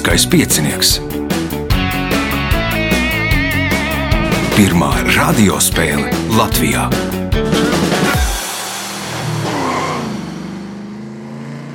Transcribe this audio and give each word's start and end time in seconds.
Lieliskais 0.00 0.24
piecinieks. 0.32 0.90
Pirmā 4.56 4.88
radiospēle 5.12 6.08
Latvijā. 6.38 6.86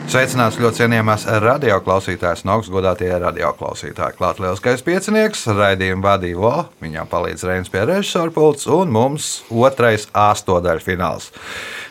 Sveicināts 0.10 0.58
ļoti 0.58 0.82
cienījamās 0.82 1.28
radioklausītājas, 1.46 2.42
no 2.50 2.58
augstgadātie 2.58 3.12
radioklausītāji. 3.14 4.18
Klāt 4.18 4.42
lielskais 4.42 4.82
piecinieks, 4.82 5.46
raidījumu 5.54 6.08
vadīja 6.08 6.42
Vo, 6.42 6.56
viņam 6.82 7.14
palīdz 7.14 7.46
Reinas 7.46 7.70
pie 7.70 7.86
režisora 7.86 8.34
pults 8.34 8.66
un 8.66 8.90
mums 8.96 9.44
otrais 9.54 10.10
astotdaļfināls. 10.18 11.30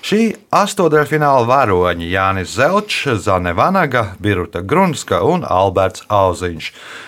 Šī 0.05 0.35
astotdaļfināla 0.53 1.47
varoņi 1.49 2.11
Jānis 2.13 2.51
Zelčs, 2.59 3.07
Zane 3.25 3.55
Vanaga, 3.57 4.03
Biruta 4.21 4.61
Grunska 4.61 5.23
un 5.25 5.47
Alberts 5.49 6.05
Auziņš. 6.13 6.67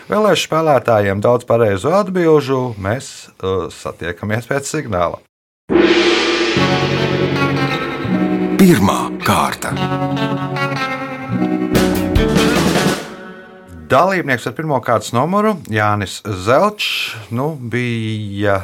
Vēlēšu 0.08 0.46
spēlētājiem 0.48 1.20
daudz 1.20 1.44
pareizu 1.44 1.92
atbilžu, 1.92 2.60
mēs 2.80 3.10
uh, 3.36 3.66
satiekamies 3.68 4.48
pēc 4.48 4.70
signāla. 4.70 5.20
Pirmā 8.56 8.96
kārta. 9.28 9.74
Dalībnieks 13.92 14.48
ar 14.48 14.56
pirmā 14.56 14.80
kārtas 14.80 15.12
numuru 15.12 15.58
Jānis 15.68 16.22
Zelčs 16.48 17.12
nu, 17.28 17.52
bija 17.60 18.62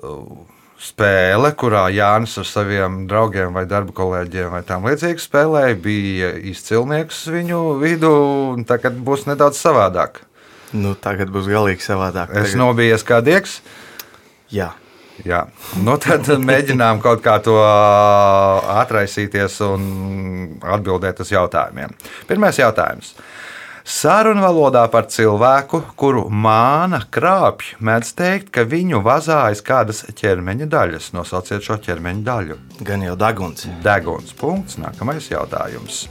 uh, 0.00 0.53
spēle, 0.84 1.50
kurā 1.56 1.86
Jānis 1.94 2.36
ar 2.40 2.48
saviem 2.48 3.02
draugiem 3.10 3.56
vai 3.56 3.64
darba 3.70 3.94
kolēģiem 3.96 4.52
vai 4.52 4.62
tam 4.68 4.86
līdzīgi 4.88 5.24
spēlēja. 5.24 5.80
Bija 5.84 6.30
izcilnieks 6.52 7.24
viņu 7.32 7.64
vidū, 7.82 8.14
tagad 8.68 9.00
būs 9.06 9.26
nedaudz 9.30 9.60
savādāk. 9.60 10.22
Nu, 10.74 10.96
tagad 10.98 11.30
būs 11.34 11.48
galīgi 11.50 11.84
savādāk. 11.84 12.32
Es 12.34 12.50
Tagad... 12.50 12.60
nobijies 12.64 13.06
kā 13.06 13.20
diegs. 13.24 13.60
Jā, 14.50 14.72
Jā, 15.22 15.44
nu 15.86 15.94
tad 16.02 16.26
mēģinām 16.42 16.98
kaut 17.02 17.20
kā 17.22 17.36
to 17.44 17.54
atraisīties 18.82 19.60
un 19.62 19.84
atbildēt 20.58 21.22
uz 21.22 21.30
jautājumiem. 21.30 21.94
Pirmais 22.26 22.58
jautājums. 22.58 23.12
Sarunvalodā 23.84 24.86
par 24.88 25.10
cilvēku, 25.12 25.82
kuru 26.00 26.22
māna 26.32 27.02
krāpj, 27.12 27.74
mēdz 27.84 28.12
teikt, 28.16 28.46
ka 28.56 28.62
viņu 28.64 29.02
vazājas 29.04 29.60
kādas 29.60 29.98
ķermeņa 30.08 30.68
daļas. 30.72 31.10
Nosauciet 31.12 31.60
šo 31.66 31.76
ķermeņa 31.84 32.24
daļu. 32.24 32.56
gan 32.80 33.02
jau 33.04 33.12
deguns. 33.14 33.66
Deguns. 33.84 34.32
Punkts. 34.32 34.78
Nākamais 34.80 35.28
jautājums. 35.28 36.06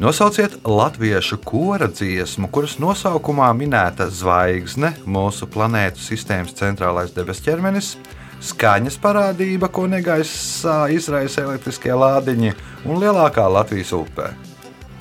Nosauciet 0.00 0.56
latviešu 0.64 1.36
kora 1.44 1.90
dziesmu, 1.92 2.48
kuras 2.48 2.78
nosaukumā 2.80 3.52
minēta 3.52 4.08
zvaigzne, 4.08 4.94
mūsu 5.04 5.44
planētas 5.44 6.08
sistēmas 6.08 6.56
centrālais 6.56 7.12
debesu 7.12 7.44
ķermenis, 7.50 7.98
skaņas 8.40 8.96
parādība, 8.96 9.68
ko 9.68 9.84
negaisā 9.92 10.88
izraisa 10.88 11.44
elektriskie 11.44 11.92
lādiņi 11.92 12.56
un 12.88 13.04
lielākā 13.04 13.44
Latvijas 13.44 13.92
upē. 13.92 14.53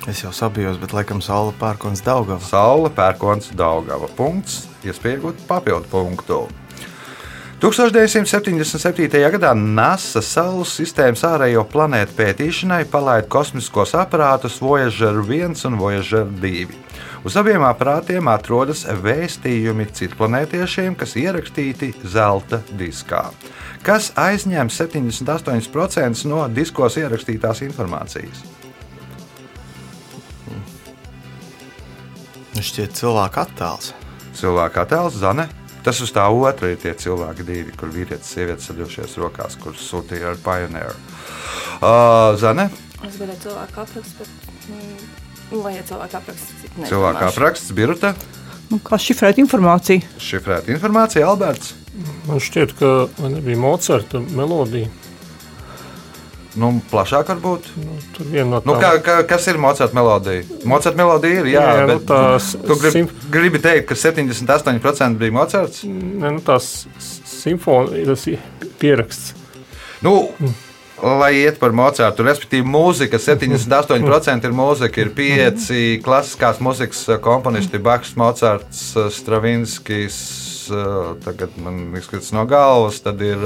Es 0.08 0.20
jau 0.20 0.34
sabijos, 0.36 0.76
bet 0.82 0.92
laikam 0.92 1.22
saule 1.23 1.54
pērkons 1.56 2.04
Daugava. 2.04 2.44
Saule, 2.44 2.90
pērkons, 2.92 3.54
Daugava. 3.56 4.09
Punkts, 4.18 4.66
iespējot 4.84 5.46
papildu 5.48 5.88
punktu. 5.92 6.42
1977. 7.64 9.22
gadā 9.38 9.54
NASA 9.56 10.20
Saules 10.20 10.74
sistēmas 10.76 11.22
ārējo 11.24 11.62
planētu 11.72 12.18
pētīšanai 12.18 12.81
palaida 12.91 13.30
kosmiskos 13.31 13.94
aparātus 13.96 14.58
Voyager 14.59 15.22
1 15.24 15.56
un 15.69 15.78
Voyager 15.80 16.28
2. 16.41 16.66
Uz 17.24 17.38
abiem 17.40 17.64
aparātiem 17.64 18.28
atrodas 18.28 18.84
vēstījumi 19.06 19.85
citplanētiešiem, 19.96 20.97
kas 21.00 21.16
ierakstīti 21.16 21.94
zelta 22.03 22.59
diskā, 22.75 23.30
kas 23.88 24.12
aizņem 24.20 24.68
78% 24.68 26.28
no 26.28 26.44
diskos 26.52 27.00
ierakstītās 27.00 27.64
informācijas. 27.70 28.44
Nu, 32.53 32.62
šķiet 32.62 32.94
cilvēka 33.00 33.47
attēls. 33.47 33.91
Cilvēka 34.38 34.84
attēls 34.86 35.18
Zane. 35.22 35.47
Tas 35.84 36.00
uz 36.00 36.14
tā 36.16 36.24
otra 36.31 36.69
ir 36.72 36.78
tie 36.80 36.94
cilvēki, 36.96 37.44
divi, 37.44 37.74
kur 37.75 37.90
vīrietis 37.91 38.30
un 38.30 38.36
sieviete 38.38 38.64
saļojušies 38.64 39.18
rokās, 39.19 39.58
kurus 39.59 39.84
sūtīja 39.90 40.30
ar 40.31 40.38
Pioneer. 40.46 40.94
Uh, 41.84 42.38
Zane, 42.40 42.69
Es 43.03 43.18
gribēju 43.19 43.41
cilvēku 43.44 43.81
aprakstu, 43.84 44.24
bet. 44.24 44.52
Mm, 44.72 45.58
lai 45.59 45.74
ir 45.75 45.84
cilvēku 45.90 46.16
apraksts, 46.22 46.53
nezināšu. 46.78 47.25
apraksts, 47.28 47.74
Birta, 47.75 48.14
Nu, 48.72 48.78
kā 48.80 48.96
šifrēt 48.97 49.38
informāciju? 49.44 50.02
šifrēta 50.24 50.72
informācija, 50.72 51.28
Alberts. 51.28 51.74
Man 52.25 52.40
šķiet, 52.41 52.72
ka 52.80 52.88
nebija 53.28 53.59
Mocarta 53.59 54.22
melodija. 54.34 54.88
Nu, 56.59 56.68
plašāk 56.91 57.31
varbūt. 57.31 57.69
Nu, 57.81 57.96
tur 58.14 58.28
viena 58.30 58.59
no 58.59 58.62
Nu, 58.66 58.74
tām 58.78 58.81
kā, 58.81 58.90
kā, 59.02 59.16
kas 59.28 59.47
ir 59.50 59.58
Mocarta 59.58 59.96
melodija? 59.97 60.44
Mocarta 60.69 60.97
melodija 61.00 61.40
ir, 61.41 61.47
jā, 61.50 61.64
Jā, 61.66 61.80
nu, 61.81 61.88
bet 61.96 62.03
tās 62.12 62.52
tu 62.62 62.75
grib, 62.78 62.94
sim- 62.94 63.09
gribi 63.34 63.62
teikt, 63.64 63.88
ka 63.90 63.96
78% 63.97 65.18
bija 65.18 65.34
Mocarts? 65.34 65.81
ne, 65.88 66.30
nu, 66.36 66.44
tās 66.46 66.86
simfonijas, 67.25 68.28
pieraksts. 68.80 69.34
Nu, 70.06 70.30
lai 71.03 71.31
iet 71.41 71.58
par 71.59 71.74
Mocartu, 71.75 72.24
respektīvi, 72.24 72.64
mūzika 72.70 73.18
78% 73.20 74.46
ir 74.46 74.53
mūzika. 74.56 75.02
Ir 75.02 75.09
pieci 75.18 76.00
klasiskās 76.06 76.62
mūzikas 76.64 77.02
komponisti, 77.25 77.80
Baks, 77.81 78.14
Mocarts, 78.20 78.94
Stravinskis, 79.18 80.22
tagad 81.25 81.58
man 81.58 81.90
izskatās 81.97 82.30
no 82.31 82.46
galvas, 82.46 83.02
tad 83.03 83.22
ir. 83.25 83.41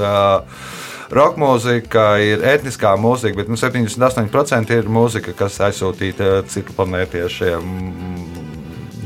Roka 1.13 1.39
mūzika 1.39 2.05
ir 2.19 2.43
etniskā 2.43 2.91
mūzika, 2.99 3.39
bet 3.39 3.51
nu, 3.51 3.55
78% 3.59 4.75
ir 4.75 4.89
mūzika, 4.91 5.35
kas 5.37 5.59
aizsūtīta 5.69 6.41
citu 6.51 6.75
planētiešiem, 6.75 7.75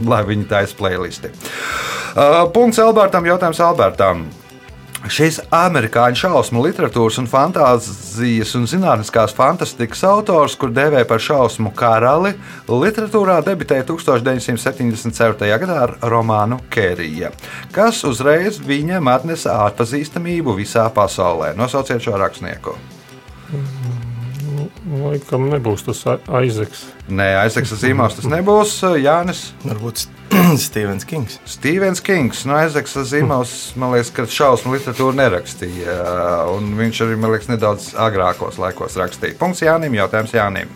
lai 0.09 0.21
viņi 0.25 0.47
taisa 0.49 0.77
playlisti. 0.79 1.29
Uh, 2.11 2.47
punkts 2.55 2.81
Albertam, 2.81 3.27
jautājums 3.29 3.61
Albertam. 3.63 4.25
Šis 5.09 5.39
amerikāņu 5.49 6.19
šausmu 6.19 6.61
literatūras 6.61 7.15
un 7.17 7.25
fantāzijas 7.29 8.51
un 8.59 8.67
zinātniskās 8.69 9.33
fantastikas 9.33 10.03
autors, 10.05 10.53
kur 10.59 10.69
dēvē 10.75 11.01
par 11.09 11.23
šausmu 11.23 11.71
karali, 11.77 12.35
literatūrā 12.69 13.39
debitēja 13.47 13.87
1974. 13.89 15.49
gadā 15.63 15.79
ar 15.87 15.95
romānu 16.05 16.59
Kērija, 16.69 17.31
kas 17.73 18.03
uzreiz 18.05 18.61
viņam 18.61 19.09
atnesa 19.09 19.57
atpazīstamību 19.71 20.53
visā 20.61 20.85
pasaulē. 20.93 21.55
Nosauciet 21.57 22.05
šo 22.05 22.21
rakstnieku. 22.21 22.77
Laikam 25.01 25.49
nebūs 25.49 25.85
tas 25.87 26.05
Aizeks. 26.29 26.85
Nē, 27.09 27.33
Aizsaks 27.41 27.73
Zīmos 27.81 28.17
tas 28.19 28.29
nebūs. 28.29 28.77
Jānis 29.01 29.49
Varbūt 29.65 30.05
Stevens 30.57 31.03
Kings. 31.03 31.39
Stevens 31.45 32.01
Kings. 32.01 32.45
No 32.47 32.55
Aizsaks 32.59 32.95
Zīmos, 33.09 33.55
man 33.79 33.95
liekas, 33.95 34.11
ka 34.15 34.27
šausmu 34.29 34.75
literatūru 34.75 35.15
nerakstīja. 35.19 35.97
Un 36.55 36.71
viņš 36.79 37.03
arī, 37.05 37.17
man 37.19 37.33
liekas, 37.33 37.51
nedaudz 37.51 37.91
agrākos 37.99 38.61
laikos 38.61 38.95
rakstīja. 39.01 39.37
Punkts 39.41 39.63
Jānim, 39.65 39.97
jautājums 39.99 40.35
Jānim. 40.35 40.71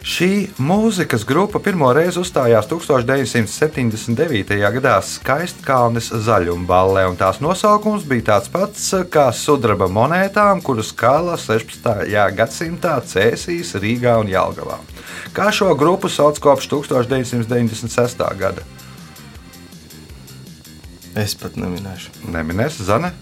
Šī 0.00 0.48
mūzikas 0.56 1.26
grupa 1.28 1.60
pirmo 1.60 1.90
reizi 1.92 2.22
uzstājās 2.22 2.64
1979. 2.70 4.54
gadā 4.72 4.94
Skaistkalnes 5.04 6.08
zaļumballē, 6.24 7.02
un 7.10 7.18
tās 7.20 7.42
nosaukums 7.44 8.06
bija 8.08 8.30
tāds 8.30 8.48
pats 8.48 8.86
kā 9.12 9.26
sudraba 9.36 9.90
monētām, 9.92 10.62
kuras 10.64 10.94
kala 10.96 11.36
16. 11.36 12.08
gadsimtā 12.32 12.94
Cēsīs, 13.04 13.74
Rīgā 13.76 14.16
un 14.22 14.32
Jālgavā. 14.32 14.80
Kā 15.36 15.50
šo 15.52 15.74
grupu 15.76 16.08
sauc 16.08 16.40
kopš 16.40 16.70
1996. 16.72 18.24
gada? 18.40 18.64
Es 21.12 21.36
pat 21.36 21.60
neminēšu. 21.60 22.24
Neminēs 22.32 22.80
Zane. 22.88 23.12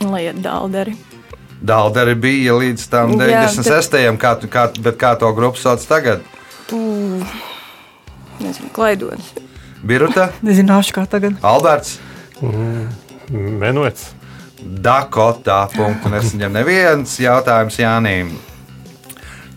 Lai 0.00 0.24
ir 0.30 0.40
dalderi. 0.40 0.96
Dalderi 1.60 2.14
bija 2.16 2.54
līdz 2.56 2.86
tam 2.88 3.12
Jā, 3.20 3.44
96. 3.52 4.16
Kā, 4.20 4.34
tu- 4.40 4.48
kā, 4.48 4.66
bet 4.80 4.96
kā 5.00 5.12
to 5.20 5.28
grupu 5.36 5.60
sauc 5.60 5.82
tagad? 5.86 6.22
Nezinu, 8.40 8.70
klaidonis. 8.72 9.32
Biruta, 9.84 10.30
Nezināšu, 10.46 10.94
kā 10.96 11.04
tagad. 11.08 11.36
Alberts. 11.44 11.98
Menuets. 13.30 14.10
Dakotā. 14.60 15.66
Punktu 15.72 16.10
nesaņem 16.12 16.52
neviens 16.52 17.14
jautājums 17.20 17.78
Jānim. 17.80 18.32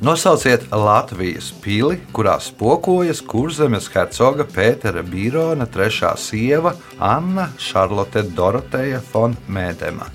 Nosauciet 0.03 0.65
Latvijas 0.71 1.53
pili, 1.63 2.01
kurā 2.11 2.35
spokojas 2.44 3.21
kurzemes 3.23 3.88
hercoga 3.94 4.44
Pētera 4.44 4.99
Bīrona 5.07 5.63
trešā 5.71 6.11
sieva 6.19 6.73
Anna 6.99 7.45
Šarlote 7.56 8.25
Doroteja 8.35 8.99
von 9.13 9.38
Mēdema. 9.47 10.09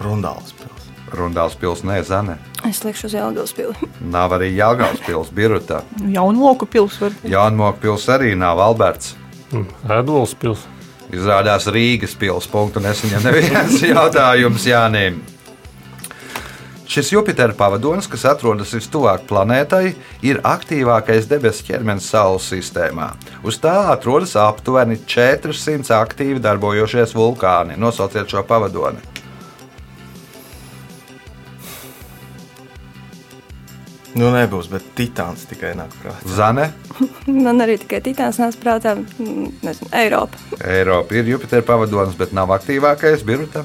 Rundāls 0.00 0.54
pils. 0.56 0.86
Rundāls 1.12 1.56
pils 1.60 1.82
nezane. 1.84 2.38
Es 2.68 2.82
likšu 2.84 3.08
uz 3.10 3.14
Jelgavas 3.14 3.52
pili. 3.56 3.74
Nav 4.14 4.32
arī 4.38 4.52
Jāgaunas 4.56 5.02
pilsēta, 5.04 5.36
Birta. 5.36 5.80
Jaunmoku 6.08 6.68
pilsēta. 6.70 7.28
Jānmoka 7.28 7.82
pilsēta 7.82 8.20
arī 8.20 8.36
nav 8.38 8.62
Alberts. 8.64 9.16
Ēdols 9.90 10.36
pils. 10.40 10.62
Izrādās 11.10 11.66
Rīgas 11.68 12.14
pilsēta. 12.16 12.52
Punktu 12.54 12.82
nesaņem 12.84 13.26
neviens 13.28 13.82
jautājums 13.90 14.66
Jānim. 14.70 15.20
Šis 16.90 17.12
Jupitera 17.12 17.54
pavadonis, 17.54 18.08
kas 18.10 18.24
atrodas 18.26 18.72
vistuvāk 18.74 19.28
planētai, 19.30 19.92
ir 20.26 20.40
aktīvākais 20.42 21.28
debesu 21.30 21.68
ķermenis 21.68 22.08
Saules 22.10 22.48
sistēmā. 22.50 23.12
Uz 23.46 23.60
tā 23.62 23.76
atrodas 23.92 24.32
aptuveni 24.34 24.98
400 25.06 25.92
aktīvi 26.00 26.42
darbojošies 26.42 27.14
vulkāni. 27.14 27.78
Nosauciet 27.78 28.34
šo 28.34 28.42
pavadoni. 28.48 29.09
Nu, 34.18 34.30
nebūs, 34.34 34.66
bet 34.72 34.86
titāns 34.98 35.44
tikai 35.46 35.74
nāk 35.78 35.92
prātā. 36.02 36.32
Zane, 36.34 36.70
Man 37.44 37.62
arī 37.62 37.76
tikai 37.78 38.00
Titāns 38.04 38.40
nāca 38.42 38.58
prātā, 38.62 38.96
mm, 38.98 39.50
nezinu, 39.66 39.90
Eiropa. 39.94 40.40
Eiropa 40.66 41.18
ir 41.20 41.30
Jupitera 41.30 41.66
pavadonis, 41.66 42.18
bet 42.18 42.34
nav 42.36 42.50
aktīvākais. 42.56 43.22
Birta, 43.26 43.64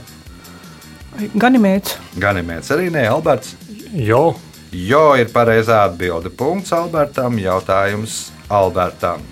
Ganimēts. 1.39 1.95
Ganimēts 2.19 2.73
arī 2.75 2.89
ne 2.91 3.05
Alberts. 3.07 3.55
Jo, 3.95 4.33
Jo 4.75 5.13
ir 5.15 5.29
pareizā 5.31 5.85
atbilde. 5.87 6.29
Punkts 6.35 6.73
Albertam. 6.75 7.37
Jautājums 7.39 8.33
Albertam. 8.51 9.23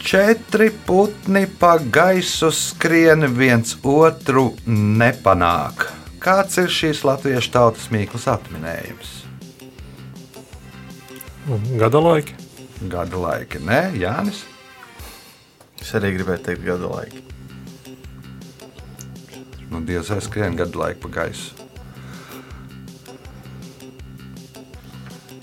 Četri 0.00 0.70
putni 0.86 1.44
pa 1.60 1.74
gaisu 1.78 2.52
skrien 2.54 3.26
viens 3.36 3.74
otru 3.82 4.52
nepanāk. 4.66 5.99
Kāds 6.20 6.58
ir 6.60 6.68
šīs 6.68 7.00
latviešu 7.08 7.52
tautas 7.54 7.88
mīklas 7.92 8.28
atminējums? 8.28 9.16
gada 11.80 11.98
laiki. 11.98 12.34
Gada 12.88 13.16
laika, 13.16 13.58
nē, 13.58 13.80
Jānis. 13.98 14.44
Es 15.80 15.94
arī 15.96 16.12
gribēju 16.18 16.44
teikt, 16.44 16.64
gada 16.64 16.90
laiki. 16.92 17.24
Nu, 19.70 19.80
Dievs, 19.86 20.10
vai 20.10 20.20
skrien 20.20 20.56
gadu 20.58 20.80
laiku 20.80 21.06
pa 21.06 21.12
gaisu. 21.20 21.54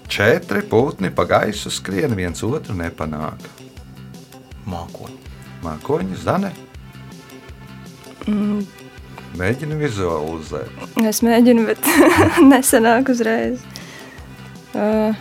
Četri 0.07 0.61
putni 0.67 1.11
pa 1.13 1.23
gaisu 1.29 1.71
skrien 1.71 2.15
viens 2.17 2.43
otru 2.43 2.75
nepanāk. 2.75 3.47
Mākoņi. 4.67 5.19
Mākoņi, 5.63 6.17
zane. 6.23 6.51
Mm, 8.27 8.65
Mēģini 9.37 9.75
vizualizēt. 9.77 10.71
es 11.05 11.21
mēģinu, 11.25 11.67
bet 11.67 11.89
nesanāk 12.51 13.11
uzreiz. 13.13 13.61
Uh, 14.73 15.13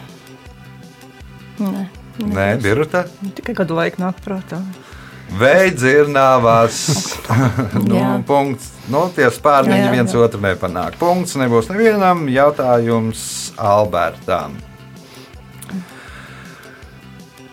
nē, 1.60 1.86
Nē, 2.16 2.46
Birta. 2.64 3.04
Tikai 3.36 3.54
gadu 3.58 3.76
laiku 3.76 4.00
nāk 4.00 4.20
prātā. 4.24 4.62
Veidzirnāvās. 5.36 6.78
nu, 7.88 7.96
Jā. 7.98 8.12
punkts. 8.28 8.70
Nu, 8.88 9.02
tie 9.12 9.26
spārniņi 9.34 9.82
Jā, 9.82 9.90
viens 9.92 10.14
jā. 10.14 10.22
otru 10.22 10.40
nepanāk. 10.40 10.96
Punkts 11.00 11.34
nebūs 11.36 11.68
nevienam. 11.72 12.24
Jautājums 12.30 13.52
Albertam. 13.58 14.54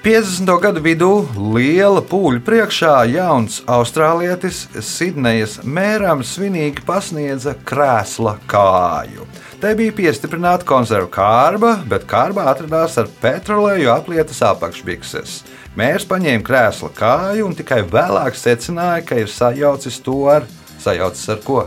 50. 0.03 0.49
gadu 0.59 0.81
vidū 0.83 1.09
liela 1.55 2.01
pūļa 2.03 2.41
priekšā 2.43 2.95
jauns 3.07 3.61
austrālietis 3.71 4.65
Sidnejas 4.83 5.61
mēram 5.63 6.19
svinīgi 6.27 6.83
pasniedza 6.83 7.53
krēsla 7.63 8.33
kāju. 8.51 9.23
Te 9.63 9.71
bija 9.79 9.95
piestiprināta 9.95 10.67
konservu 10.67 11.07
kārba, 11.13 11.77
bet 11.87 12.03
kārbā 12.11 12.49
atradās 12.51 12.99
ar 12.99 13.07
petroleju 13.21 13.93
aplietas 13.93 14.43
apakšbikses. 14.43 15.37
Mērs 15.79 16.03
paņēma 16.11 16.43
krēsla 16.51 16.91
kāju 16.99 17.47
un 17.47 17.55
tikai 17.55 17.79
vēlāk 17.87 18.35
secināja, 18.35 19.05
ka 19.07 19.23
ir 19.23 19.31
sajaucis 19.31 20.03
to 20.03 20.19
ar, 20.35 20.51
sajaucis 20.83 21.31
ar 21.31 21.39
ko? 21.47 21.63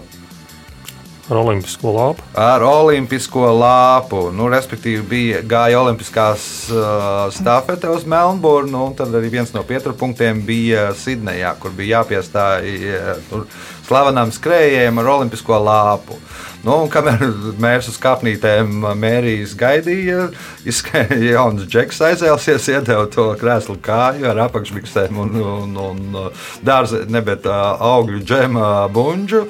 Ar 1.31 1.41
olimpisko 1.41 1.93
lāpu. 1.95 2.25
ar 2.39 2.63
olimpisko 2.63 3.47
lāpu. 3.59 4.23
Nu, 4.35 4.49
respektīvi, 4.53 5.03
bija 5.11 5.43
gāja 5.43 5.81
olimpiskās 5.83 6.47
uh, 6.71 7.27
stafete 7.35 7.91
uz 7.91 8.07
Melnburnu, 8.09 8.85
un 8.91 8.95
tad 8.99 9.15
arī 9.17 9.33
viens 9.39 9.53
no 9.55 9.65
pieturpunktiem 9.67 10.43
bija 10.47 10.91
Sidnejā, 10.97 11.57
kur 11.63 11.75
bija 11.77 12.01
jāpiestāj 12.01 12.77
uh, 12.93 13.47
tur 13.87 13.95
slavenam 13.95 14.33
skrējējiem 14.33 14.99
ar 14.99 15.09
olimpisko 15.17 15.59
lāpu. 15.63 16.19
Nu, 16.67 16.89
kamēr 16.91 17.21
mērs 17.63 17.87
uz 17.93 17.99
kāpnītēm 18.03 18.83
mērijas 18.99 19.55
gaidīja, 19.55 20.31
izskrēja 20.67 21.19
jauns 21.37 21.67
džeks 21.71 22.01
aizēlsies, 22.03 22.67
iedeva 22.73 23.07
to 23.07 23.29
krēslu 23.39 23.77
kāju 23.83 24.27
ar 24.31 24.41
apakšbiksēm 24.49 25.21
un, 25.23 25.37
un, 25.39 25.77
un 25.79 26.33
dārza, 26.67 27.05
ne, 27.07 27.23
bet 27.23 27.47
uh, 27.47 27.77
augļu 27.79 28.25
džema 28.27 28.89
buņģu. 28.95 29.45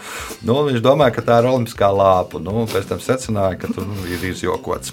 Nu, 0.44 0.58
viņš 0.68 0.84
domāja, 0.84 1.16
ka 1.16 1.24
tā 1.24 1.40
ir 1.40 1.48
olimpiskā 1.54 1.88
lāpa. 1.88 2.42
Nu, 2.42 2.66
pēc 2.68 2.90
tam 2.90 3.00
secināja, 3.00 3.56
ka 3.62 3.72
tur 3.72 3.88
ir 4.10 4.28
izjokots. 4.32 4.92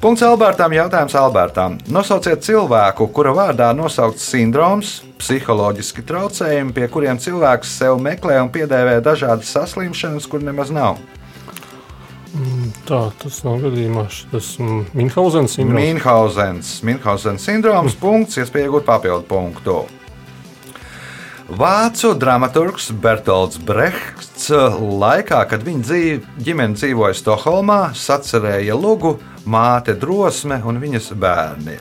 Punkts 0.00 0.24
Albertam. 0.24 0.72
Jautājums 0.72 1.18
Albertam. 1.18 1.76
Nosauciet 1.92 2.46
cilvēku, 2.46 3.10
kura 3.12 3.34
vārdā 3.36 3.68
nosaukts 3.76 4.24
sindroms, 4.32 5.02
psiholoģiski 5.18 6.04
traucējumi, 6.08 6.74
pie 6.76 6.88
kuriem 6.92 7.20
cilvēks 7.20 7.76
sev 7.80 8.00
meklē 8.02 8.40
un 8.44 8.50
piedēvē 8.54 8.98
dažādas 9.04 9.50
saslimšanas, 9.54 10.28
kur 10.30 10.44
nemaz 10.44 10.72
nav. 10.74 10.98
Tā 12.88 13.00
tas 13.18 13.40
nav 13.42 13.62
gadījumā 13.64 14.04
tas 14.30 14.50
Minhausens 14.60 15.56
sindroms. 15.56 15.78
Minhausens, 15.80 16.72
Minhausens 16.84 17.46
sindroms, 17.48 17.96
punkts, 17.98 18.38
iespēja 18.38 18.68
iegūt 18.68 18.86
papildu 18.86 19.24
punktu. 19.28 19.78
Vācu 21.48 22.12
dramaturgs 22.20 22.90
Bertolds 22.92 23.56
Brehts 23.56 24.50
laikā, 24.52 25.40
kad 25.48 25.64
viņa 25.64 25.86
dzīv, 25.88 26.26
ģimene 26.44 26.76
dzīvoja 26.76 27.16
Stokholmā, 27.16 27.80
sacerēja 27.96 28.76
lugu 28.76 29.16
Māte 29.48 29.96
drosme 29.96 30.60
un 30.68 30.76
viņas 30.82 31.14
bērni. 31.16 31.78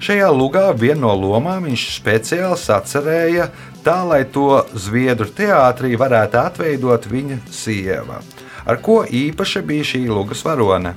Šajā 0.00 0.28
lugā 0.34 0.66
vienu 0.76 1.06
no 1.06 1.14
lomām 1.16 1.64
viņš 1.68 1.84
speciāli 1.96 2.58
sacerēja 2.60 3.48
tā, 3.86 4.02
lai 4.06 4.24
to 4.24 4.62
Zviedru 4.74 5.26
teātrī 5.32 5.94
varētu 5.98 6.36
atveidot 6.42 7.06
viņa 7.10 7.38
sieva. 7.50 8.20
Ar 8.66 8.80
ko 8.82 9.04
īpaša 9.06 9.62
bija 9.66 9.84
šī 9.92 10.04
lugas 10.10 10.42
varone? 10.44 10.94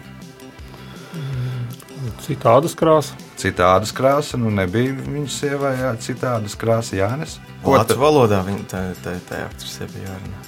Citādas 2.25 2.75
krāsas. 2.77 3.15
Citādas 3.39 3.93
krāsa, 3.95 4.37
nu 4.37 4.51
nebija 4.51 4.91
viņa 4.99 5.29
sievai, 5.31 5.71
jā, 5.79 5.93
citādas 6.03 6.57
krāsa 6.59 6.97
Jānis. 6.99 7.37
Ko 7.63 7.73
Vācu 7.77 7.95
tu- 7.95 8.01
valodā 8.01 8.41
viņa 8.45 8.65
tā, 8.69 8.81
tā, 9.03 9.13
tā 9.29 9.39
aktrise 9.47 9.87
bija 9.93 10.11
jārunā. 10.11 10.41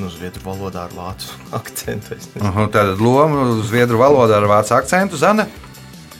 Nu, 0.00 0.08
zviedru 0.08 0.40
valodā 0.46 0.86
ar 0.88 0.94
vācu 0.96 1.28
akcentu. 1.60 2.16
es 2.16 2.30
nezinu. 2.32 2.48
Uhu, 2.48 2.66
Tātad 2.72 3.02
loma 3.04 3.44
zviedru 3.68 4.00
valodā 4.00 4.38
ar 4.40 4.48
vācu 4.48 4.72
akcentu 4.78 5.20
Zane. 5.20 5.44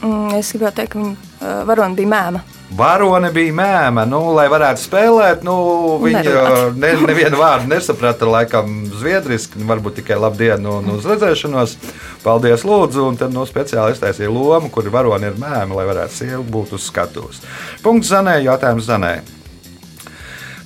Mm, 0.01 0.33
es 0.39 0.51
gribētu 0.55 0.81
teikt, 0.81 0.93
ka 0.93 0.99
viņa 0.99 1.13
uh, 1.13 1.61
varona 1.69 1.97
bija 1.97 2.11
mēma. 2.11 2.41
Varone 2.71 3.27
bija 3.35 3.51
mēma, 3.51 4.05
nu, 4.07 4.21
lai 4.31 4.45
varētu 4.51 4.79
spēlēt. 4.79 5.41
Nu, 5.43 5.55
viņa 5.99 6.21
Nerunāt. 6.23 6.77
ne, 6.79 6.91
nevienu 7.09 7.41
vārdu 7.41 7.67
nesaprata, 7.73 8.29
laikam, 8.31 8.85
zviedriski. 9.01 9.59
Varbūt 9.67 9.99
tikai 9.99 10.15
labdien, 10.21 10.63
un 10.71 10.87
uz 10.93 11.07
redzēšanos. 11.09 11.75
Paldies, 12.23 12.63
Lūdzu. 12.67 13.03
Un 13.09 13.19
tad 13.19 13.35
no 13.35 13.43
speciāli 13.49 13.97
iztaisīja 13.97 14.31
lomu, 14.31 14.71
kur 14.71 14.87
varone 14.93 15.33
ir 15.33 15.37
mēma, 15.41 15.75
lai 15.75 15.89
varētu 15.89 16.21
sievu 16.21 16.47
būt 16.55 16.77
uz 16.79 16.87
skatuves. 16.87 17.43
Punkts 17.83 18.13
Zanē, 18.13 18.39
jautājums 18.45 18.87
Zanē. 18.87 19.17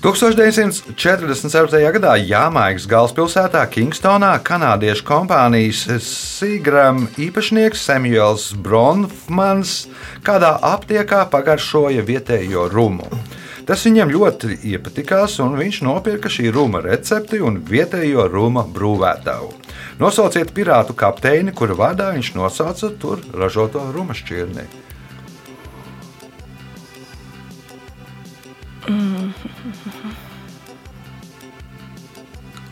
1947. 0.05 1.79
gadā 1.95 2.12
Jāmaigas 2.21 2.83
galvaspilsētā 2.85 3.63
Kingstonā 3.74 4.35
kanādiešu 4.45 5.01
kompānijas 5.07 5.79
Seagram 6.05 7.07
īpašnieks 7.17 7.81
Samuels 7.88 8.51
Bronfmans 8.53 9.74
kādā 10.21 10.51
aptiekā 10.69 11.24
pagaršoja 11.33 12.05
vietējo 12.05 12.67
rumu. 12.69 13.09
Tas 13.65 13.81
viņam 13.89 14.13
ļoti 14.13 14.59
iepatikās, 14.75 15.39
un 15.41 15.57
viņš 15.57 15.81
nopirka 15.89 16.29
šī 16.29 16.53
ruma 16.53 16.85
recepti 16.85 17.41
un 17.41 17.63
vietējo 17.65 18.29
ruma 18.29 18.62
brūvētavu. 18.62 19.50
Nosauciet 19.97 20.53
pirātu 20.53 20.93
kapteini, 20.93 21.50
kura 21.50 21.74
vārdā 21.81 22.13
viņš 22.13 22.35
nosauca 22.38 22.93
tur 23.01 23.25
ražoto 23.33 23.81
ruma 23.97 24.13
šķirni. 24.13 24.69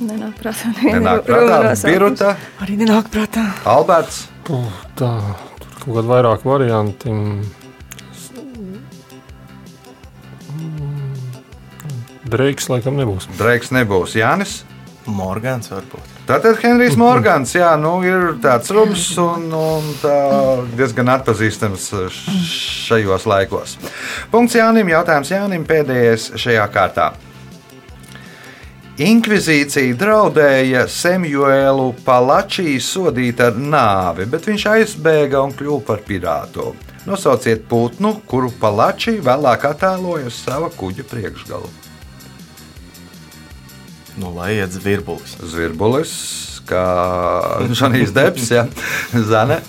Nenāk 0.04 0.34
prātā. 0.42 0.72
Nenāk 0.84 1.24
prātā. 1.28 1.74
Biruta, 1.88 2.34
Arī 2.64 2.76
nenāk 2.82 3.08
prātā. 3.14 3.46
Alberts. 3.70 4.26
Puh, 4.44 4.68
Tā, 5.00 5.12
tur 5.62 5.70
kaut 5.80 5.94
kādi 6.00 6.10
vairāk 6.10 6.42
varianti. 6.48 7.14
Dreiks 12.34 12.70
laikam 12.72 12.98
nebūs. 12.98 13.28
Dreiks 13.38 13.70
nebūs 13.76 14.16
Jānis. 14.18 14.64
Morgans 15.06 15.70
varbūt. 15.74 16.13
Tātad 16.24 16.56
Henrijs 16.64 16.94
Morgans, 16.96 17.52
jā, 17.52 17.74
nu, 17.76 17.98
ir 18.08 18.38
tāds 18.40 18.72
rubs 18.72 19.10
un, 19.20 19.50
un 19.52 19.90
tā 20.00 20.14
diezgan 20.78 21.12
atpazīstams 21.18 21.90
šajos 22.48 23.28
laikos. 23.28 23.76
Punkts 24.32 24.56
Jānim, 24.56 24.88
jautājums 24.94 25.34
Jānim 25.34 25.68
pēdējais 25.68 26.30
šajā 26.40 26.70
kārtā. 26.72 27.10
Inkvizīcija 29.04 30.00
draudēja 30.00 30.86
Samuēlu 30.88 31.92
Palačī 32.08 32.78
sodīt 32.80 33.44
ar 33.44 33.60
nāvi, 33.60 34.30
bet 34.32 34.48
viņš 34.48 34.68
aizbēga 34.78 35.44
un 35.44 35.52
kļuva 35.60 35.84
par 35.92 36.08
pirātu. 36.08 36.72
Nosauciet 37.04 37.68
putnu, 37.68 38.22
kuru 38.32 38.54
Palačī 38.64 39.18
vēlāk 39.20 39.68
attēloja 39.74 40.32
uz 40.32 40.40
sava 40.46 40.72
kuģa 40.72 41.10
priekšgalu. 41.10 41.83
Nu, 44.18 44.30
lai 44.36 44.54
iet 44.60 44.74
zvirbulis. 44.76 45.38
Zvirbulis, 45.42 46.12
kā 46.70 46.84
Žanīs 47.74 48.14
Debs, 48.14 48.52
ja? 48.54 48.68
Zane, 49.30 49.62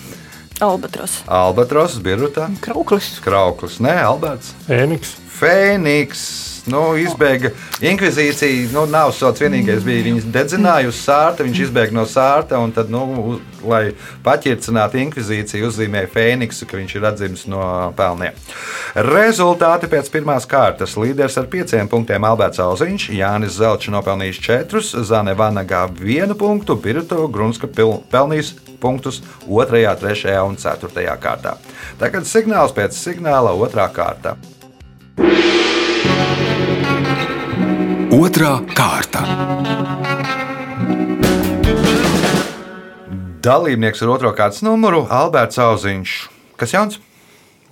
Albatros. 0.62 1.22
Albatros, 1.26 1.96
Birutā, 1.98 2.46
Krauklis. 2.62 3.16
Krauklis, 3.24 3.80
Nē, 3.82 3.96
Alberts. 4.06 4.52
Fēniks. 4.68 5.16
Fēniks. 5.34 6.22
Nu, 6.70 6.94
izbēga 6.96 7.50
inkvizīcija. 7.84 8.70
Nu, 8.72 8.86
nav 8.88 9.12
sots 9.12 9.42
vienīgais. 9.44 9.84
Bija 9.84 10.06
viņas 10.06 10.28
dedzināja 10.32 10.88
uz 10.88 11.00
sārta, 11.04 11.44
viņš 11.44 11.60
izbēga 11.66 11.92
no 11.92 12.06
sārta. 12.08 12.60
Un 12.64 12.72
tad, 12.72 12.88
nu, 12.92 13.36
lai 13.68 13.92
paķircinātu 14.24 15.00
inkvizīciju, 15.02 15.68
uzzīmēja 15.68 16.08
Fēniksu, 16.14 16.68
ka 16.70 16.78
viņš 16.80 16.96
ir 16.96 17.08
atzīmis 17.10 17.44
no 17.52 17.66
pelniem. 17.98 18.38
Rezultāti 19.10 19.90
pēc 19.92 20.08
pirmās 20.14 20.48
kārtas. 20.48 20.96
Līderis 21.00 21.36
ar 21.40 21.50
pieciem 21.52 21.90
punktiem 21.92 22.24
Alberts 22.24 22.62
Alziņš, 22.64 23.10
Jānis 23.12 23.58
Zelčs 23.58 23.92
nopelnījis 23.92 24.40
četrus, 24.48 24.94
Zane 25.04 25.36
Vanagā 25.36 25.84
vienu 26.00 26.36
punktu, 26.38 26.78
Birto 26.80 27.26
Grunska 27.28 27.68
pelnījis 27.68 28.54
punktus 28.80 29.20
2, 29.44 29.68
3 30.00 30.40
un 30.46 30.56
4 30.60 31.20
kārtā. 31.20 31.58
Tagad 32.00 32.28
signāls 32.28 32.72
pēc 32.76 32.96
signāla 32.96 33.52
otrā 33.52 33.90
kārta. 33.92 34.38
Otra 38.14 38.60
kārta. 38.78 39.24
Dalībnieks 43.42 44.02
ar 44.04 44.12
otro 44.12 44.30
kārtas 44.38 44.62
numuru- 44.62 45.00
Alberts 45.18 45.58
Auziņš. 45.58 46.12
Kas 46.60 46.74
jauns? 46.76 47.00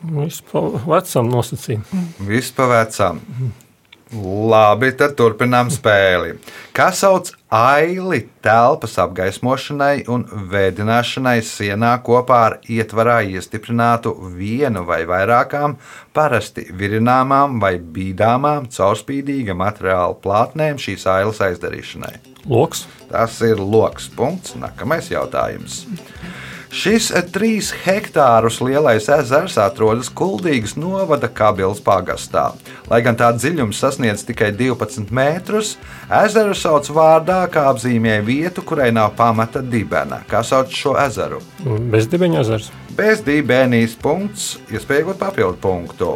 Viss 0.03 0.43
pa 0.43 0.65
vecam 0.89 1.31
nosacījumam. 1.31 2.09
Viss 2.27 2.51
pa 2.51 2.67
vecam. 2.67 3.21
Labi, 4.53 4.91
tad 4.99 5.15
turpinām 5.17 5.71
spēli. 5.71 6.35
Kā 6.75 6.91
sauc 6.91 7.31
aili 7.53 8.23
telpas 8.41 8.95
apgaismošanai 9.03 10.07
un 10.09 10.25
vēdināšanai 10.53 11.37
sienā 11.45 11.93
kopā 12.07 12.39
ar 12.47 12.57
ietvarā 12.65 13.19
iestiprinātu 13.29 14.15
vienu 14.39 14.87
vai 14.89 15.03
vairākām 15.09 15.77
parasti 16.17 16.65
virināmām 16.81 17.61
vai 17.61 17.75
bīdāmām 17.77 18.71
caurspīdīga 18.73 19.57
materiāla 19.59 20.17
plātnēm 20.25 20.81
šīs 20.81 21.05
ailes 21.13 21.43
aizdarīšanai? 21.45 22.15
Loks. 22.49 22.87
Tas 23.13 23.37
ir 23.45 23.61
loks. 23.61 24.09
Punkts. 24.17 24.57
Nākamais 24.57 25.13
jautājums. 25.13 25.83
Šis 26.73 27.11
trīs 27.29 27.69
hektārus 27.85 28.57
lielais 28.65 29.05
ezers 29.13 29.59
atrodas 29.61 30.09
Kuldīgas 30.09 30.73
novada 30.81 31.29
Kabils 31.29 31.83
pagastā. 31.85 32.47
Lai 32.89 33.03
gan 33.05 33.19
tā 33.21 33.29
dziļums 33.37 33.77
sasniedz 33.77 34.25
tikai 34.25 34.49
12 34.57 35.13
metrus, 35.13 35.75
ezeru 36.09 36.57
sauc 36.57 36.89
vārdā, 36.97 37.43
kā 37.53 37.67
apzīmē 37.75 38.23
vietu, 38.25 38.65
kurai 38.65 38.89
nav 38.89 39.13
pamata 39.21 39.61
dibena. 39.61 40.23
Kā 40.31 40.41
sauc 40.41 40.73
šo 40.73 40.97
ezeru? 41.05 41.43
Bezdibeņa 41.93 42.41
ezers. 42.41 42.73
Bez 42.97 43.21
dibēnijas 43.29 43.99
punkts, 44.01 44.55
iespējot 44.73 45.21
papildu 45.21 45.61
punktu. 45.61 46.15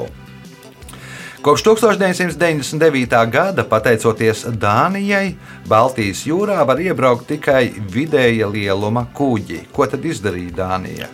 Kopš 1.46 1.62
1999. 1.62 3.30
gada, 3.30 3.62
pateicoties 3.64 4.40
Dānijai, 4.58 5.36
Baltijas 5.70 6.24
jūrā 6.26 6.56
var 6.66 6.80
iebraukt 6.82 7.28
tikai 7.30 7.68
vidēja 7.94 8.48
lieluma 8.50 9.04
kuģi. 9.14 9.60
Ko 9.70 9.86
tad 9.86 10.02
izdarīja 10.10 10.56
Dānija? 10.56 11.06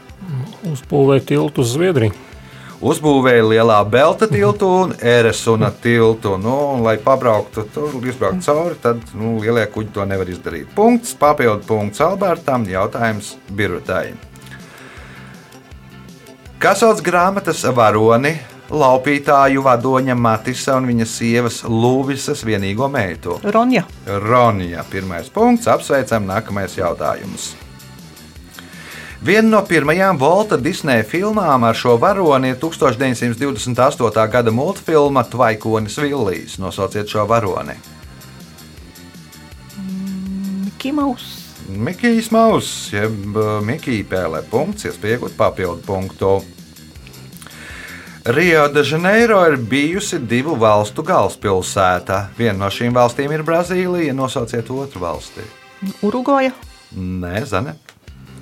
Uzbūvēja 0.70 1.26
tiltu 1.34 1.60
uz 1.60 1.74
Zviedriju. 1.74 2.14
Uzbūvēja 2.80 3.42
lielā 3.44 3.76
belta 3.84 4.24
tiltu 4.30 4.70
un 4.86 4.94
Eresuna 4.96 5.68
tiltu. 5.68 6.38
Nu, 6.40 6.54
un, 6.78 6.80
lai 6.86 6.96
pabrauktu 6.96 7.66
tur, 7.74 7.98
izbrauktu 8.00 8.46
cauri, 8.46 8.78
tad 8.80 9.02
nu, 9.12 9.34
lielie 9.44 9.66
kuģi 9.74 9.92
to 9.98 10.06
nevar 10.08 10.32
izdarīt. 10.32 10.70
Punkts, 10.72 11.12
papildu 11.12 11.68
punkts 11.68 12.00
Albertam, 12.00 12.64
jautājums 12.72 13.34
Birutai. 13.52 14.14
Kas 16.56 16.80
sauc 16.80 17.04
grāmatas 17.04 17.60
varoni, 17.76 18.32
laupītāju 18.72 19.62
vadoņa 19.64 20.16
Matisa 20.16 20.76
un 20.80 20.88
viņa 20.88 21.06
sievas 21.08 21.62
Lūvisas 21.68 22.44
vienīgo 22.46 22.88
meitu? 22.92 23.38
Ronja. 23.44 23.84
Ronija. 24.06 24.84
Pirmais 24.90 25.28
punkts, 25.32 25.68
apsveicam, 25.68 26.26
nākamais 26.28 26.78
jautājums. 26.78 27.52
Viena 29.22 29.46
no 29.52 29.60
pirmajām 29.62 30.18
Volta 30.18 30.56
Disneja 30.58 31.04
filmām 31.06 31.62
ar 31.62 31.76
šo 31.78 31.94
varoni 32.02 32.48
ir 32.50 32.56
1928. 32.58 34.24
gada 34.32 34.50
multfilma 34.50 35.22
Tvaikonis 35.22 35.98
Villijs. 36.02 36.56
Nosauciet 36.58 37.06
šo 37.12 37.28
varoni. 37.30 37.76
Kimaus. 40.82 41.28
Mikijs 41.68 42.32
Mauss, 42.34 42.90
jeb 42.92 43.36
uh, 43.36 43.60
Mikija 43.62 44.04
pēlē 44.10 44.42
punkts, 44.50 44.88
iespējot 44.90 45.38
papildu 45.38 45.86
punktu. 45.86 46.32
Rio 48.24 48.68
de 48.68 48.84
Janeiro 48.84 49.40
ir 49.50 49.56
bijusi 49.56 50.20
divu 50.30 50.54
valstu 50.54 51.02
galvaspilsēta. 51.02 52.28
Viena 52.38 52.60
no 52.60 52.68
šīm 52.70 52.94
valstīm 52.94 53.32
ir 53.34 53.42
Brazīlija. 53.42 54.14
Nosauciet 54.14 54.70
otru 54.70 55.02
valsti. 55.02 55.42
Urugoja. 56.06 56.52
Nē, 56.94 57.40
Zane, 57.50 57.74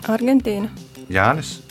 Argentīna. 0.04 0.68
Jānis. 1.08 1.62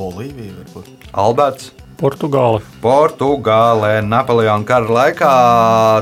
Bolīvija 0.00 0.56
varbūt. 0.56 1.08
Alberts. 1.12 1.81
Portugāli. 2.02 2.58
Portugālē 2.82 4.00
Napoleona 4.02 4.66
kara 4.66 4.94
laikā 4.98 5.34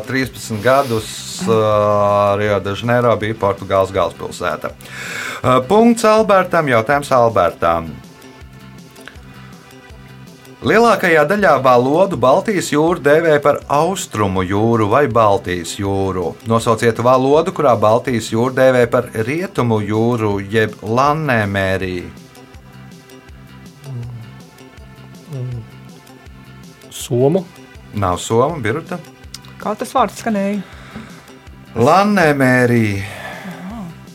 13 0.09 0.62
gadus 0.64 1.11
uh, 1.45 2.37
Rio 2.40 2.57
de 2.64 2.73
Janeiro 2.73 3.12
bija 3.21 3.37
Portugāles 3.37 3.92
galvaspilsēta. 3.92 4.73
Uh, 4.73 5.59
punkts 5.69 6.07
Albertam, 6.09 6.71
jautājums 6.73 7.12
Albertam. 7.12 7.90
Lielākajā 10.61 11.23
daļā 11.25 11.54
valodu 11.64 12.19
Baltijas 12.21 12.66
jūru 12.69 13.00
dēvē 13.00 13.38
par 13.45 13.62
austrumu 13.73 14.45
jūru 14.45 14.90
vai 14.92 15.07
Baltijas 15.09 15.73
jūru. 15.80 16.35
Nosauciet 16.49 17.00
valodu, 17.04 17.52
kurā 17.57 17.73
Baltijas 17.80 18.28
jūru 18.33 18.52
dēvē 18.57 18.87
par 18.92 19.09
rietumu 19.28 19.80
jūru 19.85 20.35
jeb 20.52 20.76
Lannēmēriju. 20.85 22.20
Somu. 27.11 27.43
Nav 27.95 28.21
Soma, 28.23 28.55
Birta. 28.62 29.00
Kā 29.59 29.73
tas 29.75 29.90
vārds 29.90 30.21
skanēja? 30.23 30.61
Lannēmērija. 31.75 33.02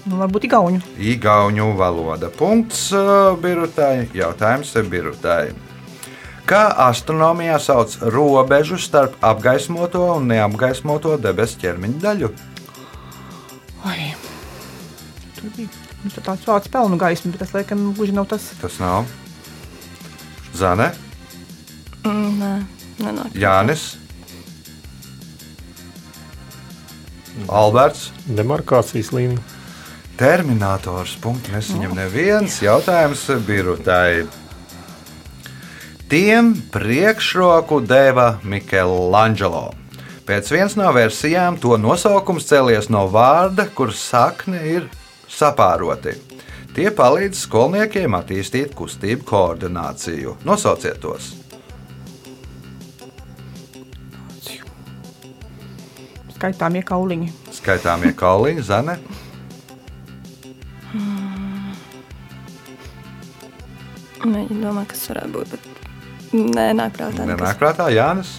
Nu, 0.06 0.22
varbūt 0.22 0.48
Igauņu. 0.48 0.80
Igauņu 1.12 1.68
valoda. 1.76 2.30
Punkts 2.32 2.88
uh, 2.96 3.36
birutai. 3.42 4.08
Jautājums 4.16 4.72
birutai. 4.88 5.52
Kā 6.48 6.64
astronomijā 6.88 7.60
sauc 7.60 7.98
robežu 8.16 8.80
starp 8.80 9.18
apgaismoto 9.20 10.06
un 10.16 10.30
neapgaismoto 10.32 11.18
debesu 11.20 11.60
ķermeņa 11.66 12.04
daļu? 12.04 12.30
Ai. 13.92 14.14
Tur 15.36 15.52
bija 15.58 15.68
nu, 16.06 16.14
tāds 16.16 16.48
vārds 16.48 16.72
pelnu 16.72 17.02
gaisma, 17.02 17.34
bet 17.34 17.44
tas 17.44 17.56
laikam 17.58 17.90
gluži 17.98 18.16
nav 18.16 18.30
tas. 18.32 18.54
Tas 18.62 18.80
nav. 18.80 19.10
Zane, 20.56 20.94
Mm, 22.06 22.38
nē, 22.38 22.50
nenāk. 23.02 23.36
Jānis, 23.36 23.96
Alberts, 27.52 28.10
Demarkācijas 28.32 29.12
līnija. 29.16 29.44
Terminators. 30.16 31.18
Punkts 31.20 31.52
nesaņem 31.52 31.96
neviens 31.98 32.62
jautājums 32.64 33.26
birutai. 33.48 34.24
Tiem 36.08 36.54
priekšroku 36.72 37.82
deva 37.84 38.38
Michelangelo. 38.44 39.74
Pēc 40.26 40.50
vienas 40.54 40.78
no 40.80 40.88
versijām 40.96 41.60
to 41.62 41.76
nosaukums 41.78 42.48
cēlies 42.48 42.88
no 42.94 43.04
vārda, 43.12 43.68
kuras 43.76 44.00
sakne 44.02 44.62
ir 44.72 44.88
sapāroti. 45.30 46.16
Tie 46.76 46.90
palīdz 46.92 47.46
skolniekiem 47.46 48.16
attīstīt 48.18 48.74
kustību 48.78 49.28
koordināciju. 49.28 50.40
Nosauciet 50.48 51.02
tos! 51.04 51.45
Skaitāmie 56.36 56.82
kauliņi. 56.84 57.30
Skaitāmie 57.56 58.12
kauliņi, 58.18 58.64
zane. 58.68 58.98
Mēģinu 64.26 64.60
domāt, 64.64 64.90
kas 64.92 65.06
varētu 65.12 65.32
būt. 65.36 65.54
Bet 65.54 66.36
nē, 66.36 66.68
nāk 66.76 66.96
prātā. 66.98 67.24
nekas. 67.24 67.40
Nenāk 67.40 67.62
prātā 67.62 67.88
Jānis. 67.94 68.36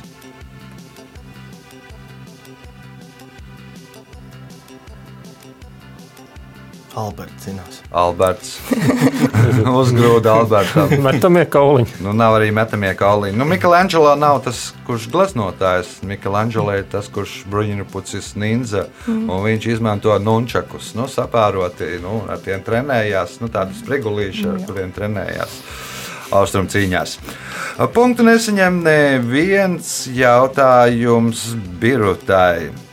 Alberts 6.96 7.44
zinās. 7.44 7.80
Alberts. 7.92 8.54
Uzgrūda 9.80 10.32
Albertam. 10.40 10.94
Metamie 11.06 11.44
kauliņi. 11.52 11.98
Nu, 12.04 12.14
nav 12.16 12.38
arī 12.38 12.48
metamie 12.56 12.94
kauliņi. 12.96 13.36
Nu, 13.36 13.44
Mikelāņģelā 13.50 14.14
nav 14.16 14.40
tas, 14.46 14.70
kurš 14.88 15.10
gleznotājs. 15.12 15.98
Mikelāņģelā 16.08 16.78
ir 16.80 16.86
tas, 16.94 17.10
kurš 17.12 17.42
bruņurupucis 17.52 18.32
ninja. 18.40 18.86
Mm. 19.04 19.28
Viņš 19.44 19.68
izmanto 19.74 20.16
nunčakus. 20.22 20.94
Nu, 20.96 21.04
sapāroti, 21.12 21.98
nu, 22.00 22.22
ar 22.32 22.40
tiem 22.40 22.64
trenējās. 22.64 23.36
Nu, 23.42 23.52
tādas 23.52 23.84
sprigulīši, 23.84 24.48
ar 24.54 24.64
kuriem 24.64 24.96
trenējās. 24.96 25.60
Austrum 26.34 26.66
cīņās. 26.72 27.18
Punktu 27.94 28.24
nesaņem 28.26 28.80
neviens 28.88 29.92
jautājums 30.16 31.50
birutai. 31.78 32.85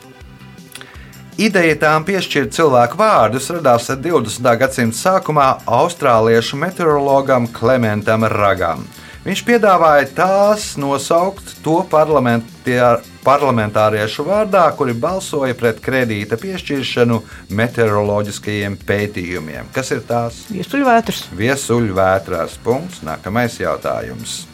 Ideja 1.33 1.73
tām 1.81 2.03
piešķirt 2.05 2.53
cilvēku 2.53 2.93
vārdus 2.99 3.47
radās 3.49 3.87
20. 3.89 4.45
gadsimta 4.61 4.93
sākumā 4.93 5.65
austrāliešu 5.65 6.53
meteorologam 6.61 7.49
Klementam 7.49 8.21
Ragam. 8.29 8.85
Viņš 9.25 9.41
piedāvāja 9.47 10.11
tās 10.13 10.77
nosaukt 10.77 11.57
to 11.65 11.81
parlamentāriešu 11.89 14.21
vārdā, 14.29 14.69
kuri 14.77 14.93
balsoja 14.93 15.57
pret 15.57 15.81
kredīta 15.81 16.37
piešķiršanu 16.37 17.17
meteoroloģiskajiem 17.49 18.77
pētījumiem. 18.85 19.73
Kas 19.73 19.89
ir 19.95 20.03
tās? 20.05 20.45
Viesuļvētras. 20.53 21.33
Viesuļvētrās. 21.39 22.59
Punkts. 22.61 23.01
Nākamais 23.07 23.57
jautājums. 23.63 24.52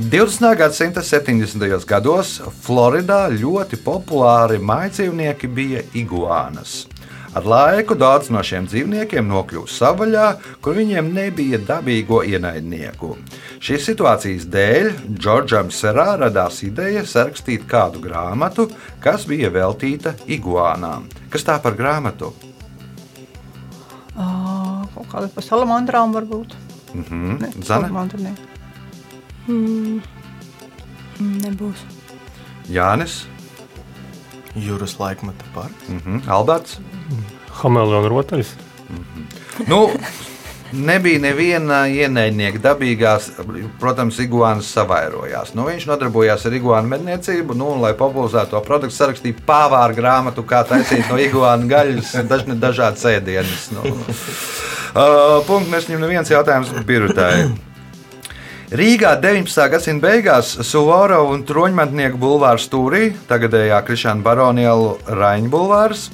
20. 0.00 0.56
gadsimta 0.56 1.02
70. 1.04 1.84
gados 1.84 2.38
Floridā 2.64 3.26
ļoti 3.28 3.76
populāri 3.84 4.56
mājdzīvnieki 4.56 5.48
bija 5.52 5.82
iguānas. 5.92 6.86
Ar 7.36 7.44
laiku 7.44 7.94
daudz 8.00 8.30
no 8.32 8.40
šiem 8.40 8.64
dzīvniekiem 8.64 9.28
nokļuva 9.28 9.68
savaļā, 9.68 10.24
kur 10.64 10.78
viņiem 10.80 11.10
nebija 11.12 11.60
dabīgo 11.68 12.22
ienaidnieku. 12.24 13.12
Šīs 13.60 13.90
situācijas 13.90 14.48
dēļ 14.48 14.88
Džordžam 15.20 15.68
Serā 15.68 16.14
radās 16.22 16.62
ideja 16.64 17.04
sarakstīt 17.04 17.68
kādu 17.68 18.00
grāmatu, 18.00 18.70
kas 19.04 19.28
bija 19.28 19.52
veltīta 19.52 20.14
iguānām. 20.24 21.10
Kas 21.28 21.44
tā 21.44 21.60
par 21.60 21.76
grāmatu? 21.76 22.32
Ā, 24.16 24.30
Kaut 24.96 25.12
kāda 25.12 25.28
pa 25.28 25.44
salamandrām 25.44 26.16
varbūt. 26.16 26.56
Mhm. 26.94 27.36
Ne, 27.36 27.52
Zane, 27.60 27.84
salamandra 27.84 28.24
ne. 28.24 28.34
Mm, 29.50 30.00
nebūs. 31.42 31.82
Jānis, 32.70 33.24
Jūras 34.54 34.96
laikmeta 34.98 35.46
parks. 35.54 35.88
mhm. 35.88 36.24
Alberts. 36.30 36.78
Hameleona 37.60 38.08
rotaļas. 38.10 38.52
Nu, 39.68 39.90
nebija 40.72 41.20
neviena 41.22 41.84
ienaidnieka 41.90 42.58
dabīgās, 42.62 43.28
protams, 43.82 44.18
iguānas 44.22 44.70
savairojās. 44.74 45.52
Nu, 45.58 45.66
viņš 45.68 45.86
nodarbojās 45.90 46.46
ar 46.46 46.56
iguānu 46.56 46.90
medniecību, 46.94 47.54
nu, 47.58 47.72
un, 47.74 47.82
lai 47.84 47.92
popularizētu 47.98 48.54
to 48.54 48.62
produktu, 48.66 48.96
sarakstīja 48.96 49.42
pāvāru 49.46 49.98
grāmatu, 49.98 50.46
kā 50.46 50.62
taisīt 50.66 51.10
no 51.10 51.18
iguāna 51.20 51.68
gaļas 51.70 52.14
dažne 52.30 52.58
dažādas 52.58 53.06
ēdienas. 53.16 53.70
Nu. 53.76 53.86
Uh, 54.90 55.36
Punkts, 55.46 55.70
nesaņem 55.70 56.00
neviens 56.02 56.30
jautājums 56.32 56.72
birutai. 56.82 57.44
Rīgā 58.70 59.16
19. 59.18 59.64
gadsimta 59.72 60.04
beigās 60.04 60.52
Suvoro 60.62 61.24
un 61.32 61.40
Troņmantnieku 61.42 62.20
bulvāra 62.22 62.60
stūrī, 62.62 63.08
tagadējā 63.26 63.80
Krišāna 63.82 64.22
Baroniela 64.22 64.92
Raņa 65.10 65.50
bulvārs, 65.50 66.04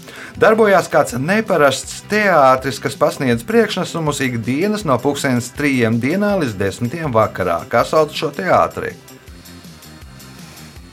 darbojās 0.41 0.89
kāds 0.89 1.19
neparasts 1.21 1.99
teātris, 2.09 2.81
kas 2.81 2.97
pasniedz 2.97 3.45
priekšnesumus 3.45 4.23
ikdienas 4.25 4.87
no 4.89 4.97
2003 4.97 6.01
dienā 6.01 6.33
līdz 6.41 6.57
10. 6.63 6.97
vakarā. 7.13 7.59
Kā 7.69 7.85
sauc 7.85 8.17
šo 8.17 8.31
teātri? 8.33 8.95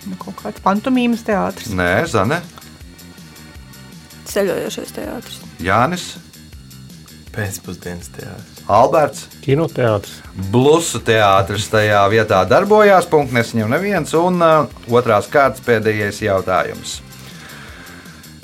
Nu, 0.04 0.20
Kaut 0.20 0.36
kāds 0.42 0.60
pantomīmas 0.66 1.24
teātris. 1.24 1.72
Nē, 1.72 1.94
Zane, 2.12 2.42
Ceļojošais 4.34 4.92
teātris. 5.00 5.40
Jānis, 5.64 6.10
Pēcpusdienas 7.32 8.12
teātris. 8.12 8.53
Alberts. 8.68 9.28
Kinoteātris. 9.44 10.22
Blusu 10.52 11.02
teātris 11.04 11.68
tajā 11.72 12.02
vietā 12.12 12.44
darbojās. 12.48 13.08
Punkts 13.12 13.36
nesaņem 13.36 13.72
neviens. 13.76 14.14
Un 14.16 14.40
uh, 14.40 14.68
otrās 14.88 15.28
kārtas 15.32 15.64
pēdējais 15.66 16.22
jautājums. 16.24 16.98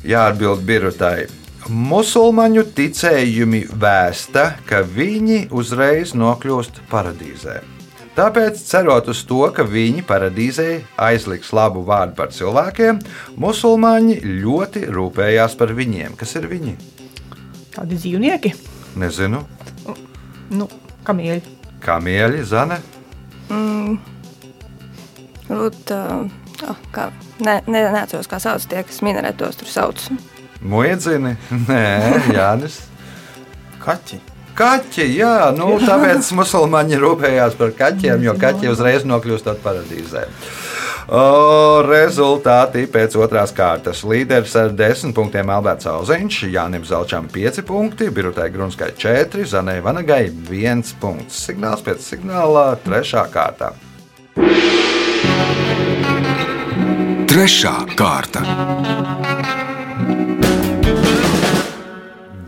Jāatbild 0.08 0.64
birutai. 0.68 1.28
Musulmaņu 1.70 2.64
ticējumi 2.76 3.66
vēsta, 3.80 4.56
ka 4.66 4.82
viņi 4.84 5.46
uzreiz 5.54 6.16
nokļūst 6.18 6.82
paradīzē. 6.90 7.60
Tāpēc, 8.18 8.58
cerot 8.66 9.12
uz 9.12 9.22
to, 9.30 9.44
ka 9.56 9.64
viņi 9.64 10.02
paradīzē 10.08 10.68
aizliks 11.00 11.54
labu 11.56 11.86
vārdu 11.88 12.18
par 12.18 12.34
cilvēkiem, 12.36 13.00
musulmaņi 13.40 14.18
ļoti 14.42 14.84
rūpējās 14.90 15.56
par 15.62 15.76
viņiem. 15.78 16.18
Kas 16.20 16.36
ir 16.42 16.50
viņi? 16.52 16.76
Tādi 17.78 18.02
dzīvnieki, 18.02 18.56
Nezinu, 18.98 19.44
nu, 20.54 20.70
kamieļi. 21.08 21.58
kamieļi, 21.84 22.46
zane. 22.48 22.80
Varbūt, 25.50 25.94
uh, 25.96 26.70
oh, 26.70 26.82
kā, 26.94 27.08
ne, 27.42 27.56
ne, 27.66 27.82
neatceros, 27.96 28.30
kā 28.30 28.38
sauc 28.42 28.68
tie, 28.70 28.84
kas 28.86 29.02
minaretos 29.06 29.58
tur 29.58 29.72
sauc. 29.72 30.04
Muiedzini? 30.62 31.34
Nē, 31.70 31.84
Jānis. 32.36 32.84
Kaķi. 33.82 34.20
Kaķi, 34.60 35.06
jā, 35.16 35.54
nu, 35.56 35.78
tāpēc 35.80 36.34
musulmaņi 36.36 36.98
rūpējās 37.00 37.54
par 37.56 37.72
kaķiem, 37.78 38.26
jo 38.28 38.34
kaķi 38.40 38.68
uzreiz 38.74 39.06
nokļūstot 39.08 39.62
paradīzē. 39.64 40.26
O, 41.10 41.22
rezultāti 41.88 42.84
pēc 42.92 43.16
otrās 43.18 43.54
kārtas. 43.56 44.04
Līderis 44.04 44.58
ar 44.60 44.76
10 44.76 45.16
punktiem 45.16 45.50
Alberts 45.56 45.88
Auziņš, 45.90 46.42
Jānis 46.52 46.92
Zelčam 46.92 47.32
5 47.32 47.64
punkti, 47.66 48.12
Birutai 48.14 48.50
Grunskai 48.54 48.92
4, 49.00 49.48
Zanai 49.48 49.80
Vanagai 49.86 50.26
1 50.28 50.94
punkts. 51.00 51.40
Signāls 51.48 51.82
pēc 51.86 52.04
signāla 52.12 52.74
3. 52.84 53.26
kārtā. 53.32 53.74
Trešā 57.32 57.76
kārta. 57.96 58.44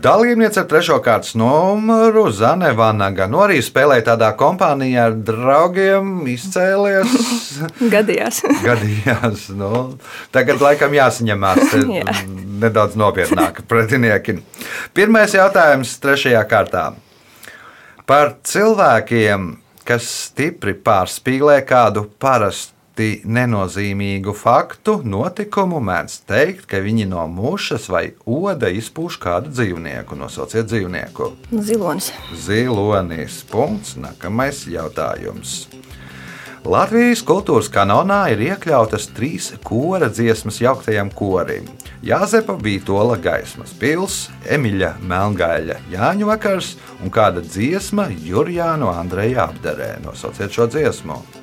Dalībniece 0.02 0.58
ar 0.58 0.66
trešo 0.66 0.96
kārtas 0.98 1.36
numuru 1.38 2.24
Zane 2.34 2.72
Vanaga. 2.74 3.28
Nu, 3.30 3.38
arī 3.44 3.60
spēlēja 3.62 4.02
tādā 4.08 4.32
kompānijā 4.38 5.04
ar 5.12 5.14
draugiem, 5.28 6.24
izcēlies. 6.32 7.12
Gadījās. 7.94 8.40
gadījās. 8.66 9.44
Nu, 9.54 9.84
tagad 10.34 10.64
laikam 10.64 10.96
jāsaņemās 10.96 11.76
Jā. 12.00 12.16
nedaudz 12.64 12.98
nopietnāk 12.98 13.62
pretinieki. 13.70 14.40
Pirmais 14.96 15.36
jautājums 15.38 15.94
trešajā 16.02 16.42
kārtā. 16.50 16.88
Par 18.08 18.34
cilvēkiem, 18.42 19.52
kas 19.86 20.08
stipri 20.26 20.74
pārspīlē 20.82 21.60
kādu 21.68 22.08
parastu 22.18 22.74
nenozīmīgu 22.98 24.34
faktu, 24.36 24.98
notikumu 25.04 25.80
mēdz 25.80 26.18
teikt, 26.28 26.66
ka 26.68 26.82
viņi 26.84 27.06
no 27.08 27.24
mušas 27.30 27.88
vai 27.88 28.12
oda 28.26 28.68
izpūš 28.68 29.18
kādu 29.22 29.52
dzīvnieku. 29.52 30.18
Nosauciet 30.20 30.68
dzīvnieku. 30.68 31.32
Zilonis. 31.52 32.12
Zilonis. 32.36 33.42
Punkts. 33.48 33.96
Nākamais 33.96 34.66
jautājums. 34.68 35.66
Latvijas 36.62 37.24
kultūras 37.26 37.66
kanonā 37.72 38.28
ir 38.30 38.44
iekļautas 38.52 39.08
trīs 39.16 39.48
kora 39.66 40.06
dziesmas 40.12 40.60
jauktajam 40.62 41.10
korim. 41.10 41.66
Jāzepa 42.06 42.54
Vītola 42.54 43.16
gaismas 43.18 43.74
pils, 43.78 44.28
Emiļa 44.46 44.94
Melngaļa 45.02 45.80
Jāņu 45.90 46.30
vakars 46.30 46.76
un 47.02 47.10
kāda 47.14 47.42
dziesma 47.42 48.06
Jurjānu 48.14 48.94
Andreja 48.94 49.48
apdarē. 49.48 49.96
Nosauciet 50.06 50.54
šo 50.54 50.70
dziesmu. 50.70 51.41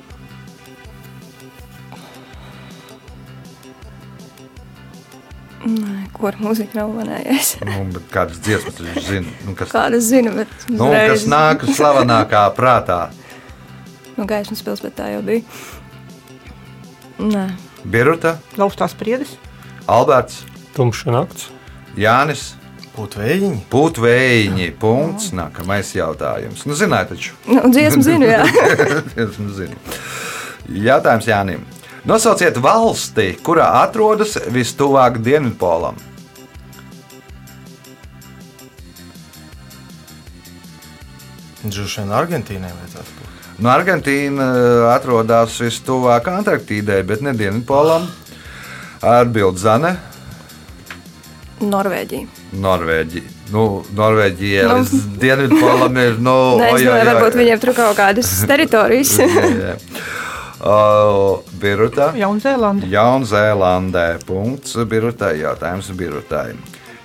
Nē, 5.60 6.06
kur 6.16 6.38
mūzika 6.40 6.78
nav 6.78 6.92
manējais. 6.96 7.54
Nu, 7.90 8.00
kādas 8.12 8.40
dziesmas 8.40 8.78
viņš 8.80 9.08
zina? 9.10 9.32
Nu, 9.44 9.54
kas, 9.58 9.72
Kādas 9.74 10.06
zinu, 10.08 10.32
bet 10.38 10.52
nu, 10.72 10.88
kas 10.88 11.26
nāk 11.28 11.66
slavenākā 11.68 12.46
prātā? 12.56 13.00
No 14.16 14.24
gaismas 14.28 14.62
pils, 14.64 14.80
bet 14.84 14.96
tā 14.98 15.10
jau 15.14 15.20
bija. 15.26 15.44
Nē, 17.20 17.44
Biruta, 17.84 18.38
Laustās 18.60 18.96
priedes. 18.96 19.34
Alberts, 19.90 20.42
Tumša 20.76 21.12
nakts. 21.12 21.50
Jānis. 21.98 22.54
Putvējiņi. 22.90 23.60
Putvējiņi. 23.70 24.66
Punkts. 24.82 25.30
Nākamais 25.36 25.92
jautājums. 25.94 26.64
Nu, 26.68 26.74
zināt, 26.76 27.12
taču. 27.12 27.36
Nu, 27.48 27.62
dziesmu 27.72 28.02
zinu, 28.04 28.26
jā. 28.28 28.42
Es 29.22 29.38
nezinu. 29.40 29.78
Jautājums 30.84 31.28
Jānim. 31.30 31.62
Nosauciet 32.08 32.56
valsti, 32.56 33.34
kurā 33.44 33.66
atrodas 33.82 34.36
vistuvāk 34.54 35.18
Dienvidpolam. 35.24 35.98
Droši 41.60 42.00
vien 42.00 42.12
Argentīnai 42.16 42.70
vajadzētu 42.72 43.16
būt. 43.18 43.48
Nu, 43.60 43.68
Argentīna 43.68 44.46
eh, 44.56 44.84
atrodas 44.94 45.58
vistuvāk 45.60 46.30
Antarktīdai, 46.32 47.02
bet 47.08 47.20
ne 47.24 47.34
Dienvidpolam. 47.36 48.06
Atbild 49.04 49.60
Zane. 49.60 49.92
Norvēģija. 51.60 52.40
Norvēģija. 52.64 53.34
Nu, 53.52 53.64
Norvēģija 53.96 54.64
Nu. 54.70 54.78
līdz 54.78 55.04
Dienvidpolam 55.20 56.00
ir. 56.00 56.16
Nu, 56.24 56.36
Nē, 56.62 56.70
es 56.78 56.86
domāju, 56.86 57.10
varbūt 57.10 57.38
viņiem 57.42 57.60
tur 57.66 57.74
kaut 57.76 58.00
kādas 58.00 58.32
teritorijas. 58.48 59.18
Jā, 59.20 59.52
jā. 59.60 59.76
Uh, 60.60 61.40
Biruta. 61.56 62.10
Jaunzēlanda. 62.20 62.84
Jaunzēlandē. 62.92 64.18
Punkts 64.28 64.76
Birutai. 64.84 65.38
Jautājums 65.40 65.88
Birutai. 65.96 66.52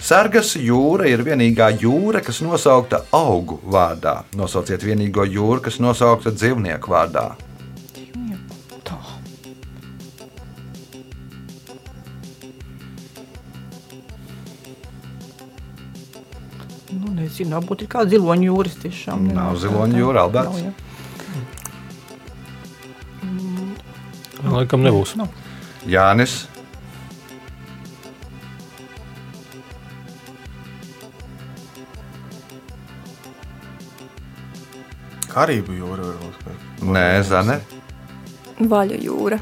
Sargas 0.05 0.51
jūra 0.59 1.07
ir 1.07 1.23
vienīgā 1.23 1.69
jūra, 1.79 2.19
kas 2.21 2.41
nosaukta 2.43 3.05
augu 3.15 3.61
vārdā. 3.63 4.25
Nosauciet 4.35 4.83
vienīgo 4.83 5.23
jūru, 5.23 5.63
kas 5.63 5.79
nosaukta 5.79 6.33
dzīvnieku 6.35 6.91
vārdā. 6.91 7.23
Tā. 8.85 8.99
Nu, 16.91 17.15
nezinu, 17.15 17.55
varbūt 17.55 17.87
ir 17.87 17.93
kāda 17.95 18.11
ziloņa 18.17 18.51
jūras 18.51 18.81
tiešām. 18.83 19.31
Nav 19.31 19.55
ziloņa 19.63 20.03
jūra, 20.03 20.27
Alberts. 20.27 20.59
Nav, 20.59 20.67
jā. 20.67 20.94
Laikam 24.55 24.85
nebūs. 24.85 25.15
Nav. 25.19 25.31
Jānis. 25.89 26.45
Karību 35.35 35.75
jūra 35.75 36.05
varbūt. 36.07 36.45
Nē, 36.95 37.07
Zane. 37.27 37.59
Vaļu 38.71 38.99
jūra. 39.03 39.39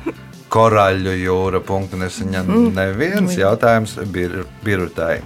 Koraļu 0.53 1.13
jūra. 1.21 1.61
Punktu 1.65 1.99
nesaņem 2.01 2.49
neviens 2.73 3.37
jautājums 3.37 3.99
bir, 4.13 4.39
Birutai. 4.65 5.19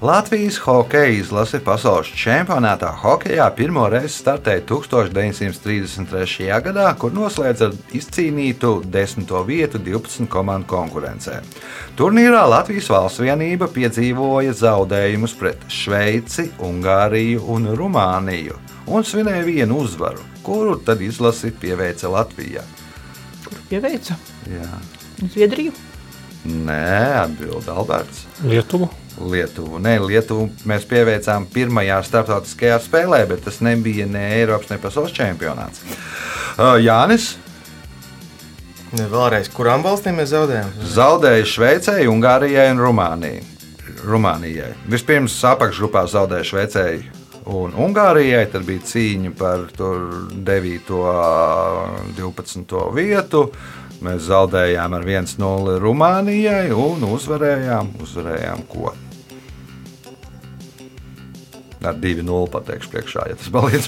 Latvijas 0.00 0.60
hokeja 0.62 1.08
izlase 1.10 1.58
pasaules 1.58 2.06
čempionātā 2.14 2.92
hokeja 3.00 3.48
pirmo 3.50 3.82
reizi 3.90 4.20
startēja 4.20 4.62
1933. 4.68 6.44
gadā, 6.62 6.84
kur 6.94 7.10
noslēdza 7.16 7.66
ar 7.66 7.74
izcīnītu 7.98 8.70
10. 8.94 9.32
vietu 9.48 9.80
12 9.82 10.28
komandu 10.30 10.70
konkurencē. 10.70 11.40
Turnīrā 11.98 12.44
Latvijas 12.46 12.92
valsts 12.94 13.24
vienība 13.26 13.66
piedzīvoja 13.74 14.54
zaudējumus 14.60 15.34
pret 15.40 15.66
Šveici, 15.66 16.46
Ungāriju 16.62 17.42
un 17.56 17.66
Rumāniju 17.82 18.54
un 18.86 19.02
svinēja 19.02 19.42
vienu 19.50 19.82
uzvaru, 19.82 20.22
kuru 20.46 20.78
tad 20.78 21.02
izlasi 21.02 21.50
pieveica 21.50 22.14
Latvijā. 22.14 22.62
Kur 23.48 23.66
pieveica? 23.66 24.14
Jā. 24.46 24.70
Zviedriju. 25.26 25.74
Nē, 26.46 26.80
atbild 27.24 27.66
Alberts. 27.74 28.28
Lietuvu. 28.46 29.07
Lietuvu. 29.18 29.80
Nē, 29.82 29.96
Lietuvu 30.04 30.48
mēs 30.68 30.86
pieveicām 30.88 31.48
pirmajā 31.52 31.98
starptautiskajā 32.06 32.78
spēlē, 32.84 33.24
bet 33.30 33.44
tas 33.48 33.60
nebija 33.64 34.06
ne 34.06 34.24
Eiropas, 34.38 34.70
ne 34.70 34.78
pasaules 34.82 35.14
čempionāts. 35.16 35.82
Uh, 36.58 36.78
Jānis 36.82 37.36
Ne, 38.88 39.04
vēlreiz, 39.04 39.50
kurām 39.52 39.82
valstīm 39.84 40.16
mēs 40.16 40.30
zaudējām? 40.32 40.70
zaudēja 40.94 41.44
Šveicē, 41.44 41.96
Ungārijai 42.08 42.70
un 42.72 42.78
Rumānijai. 42.80 43.42
Rumānijai. 44.00 44.70
Vispirms 44.88 45.34
apakšgrupā 45.44 46.06
zaudēja 46.08 46.46
Šveicē 46.48 46.84
un 47.52 47.76
Ungārijai, 47.76 48.46
tad 48.48 48.64
bija 48.64 48.86
cīņa 48.88 49.34
par 49.36 49.66
tur 49.76 50.30
9. 50.32 50.94
un 50.94 52.14
12. 52.16 52.78
vietu. 52.96 53.50
Mēs 54.00 54.30
zaudējām 54.30 54.96
ar 54.96 55.04
1-0 55.04 55.76
Rumānijai 55.82 56.70
un 56.72 57.04
uzvarējām, 57.10 57.92
uzvarējām 58.06 58.64
ko? 58.72 58.94
Ar 61.86 61.94
2-0 61.94 62.48
pateikšu 62.50 62.90
priekšā, 62.90 63.28
ja 63.30 63.38
tas 63.38 63.50
palīdz. 63.54 63.86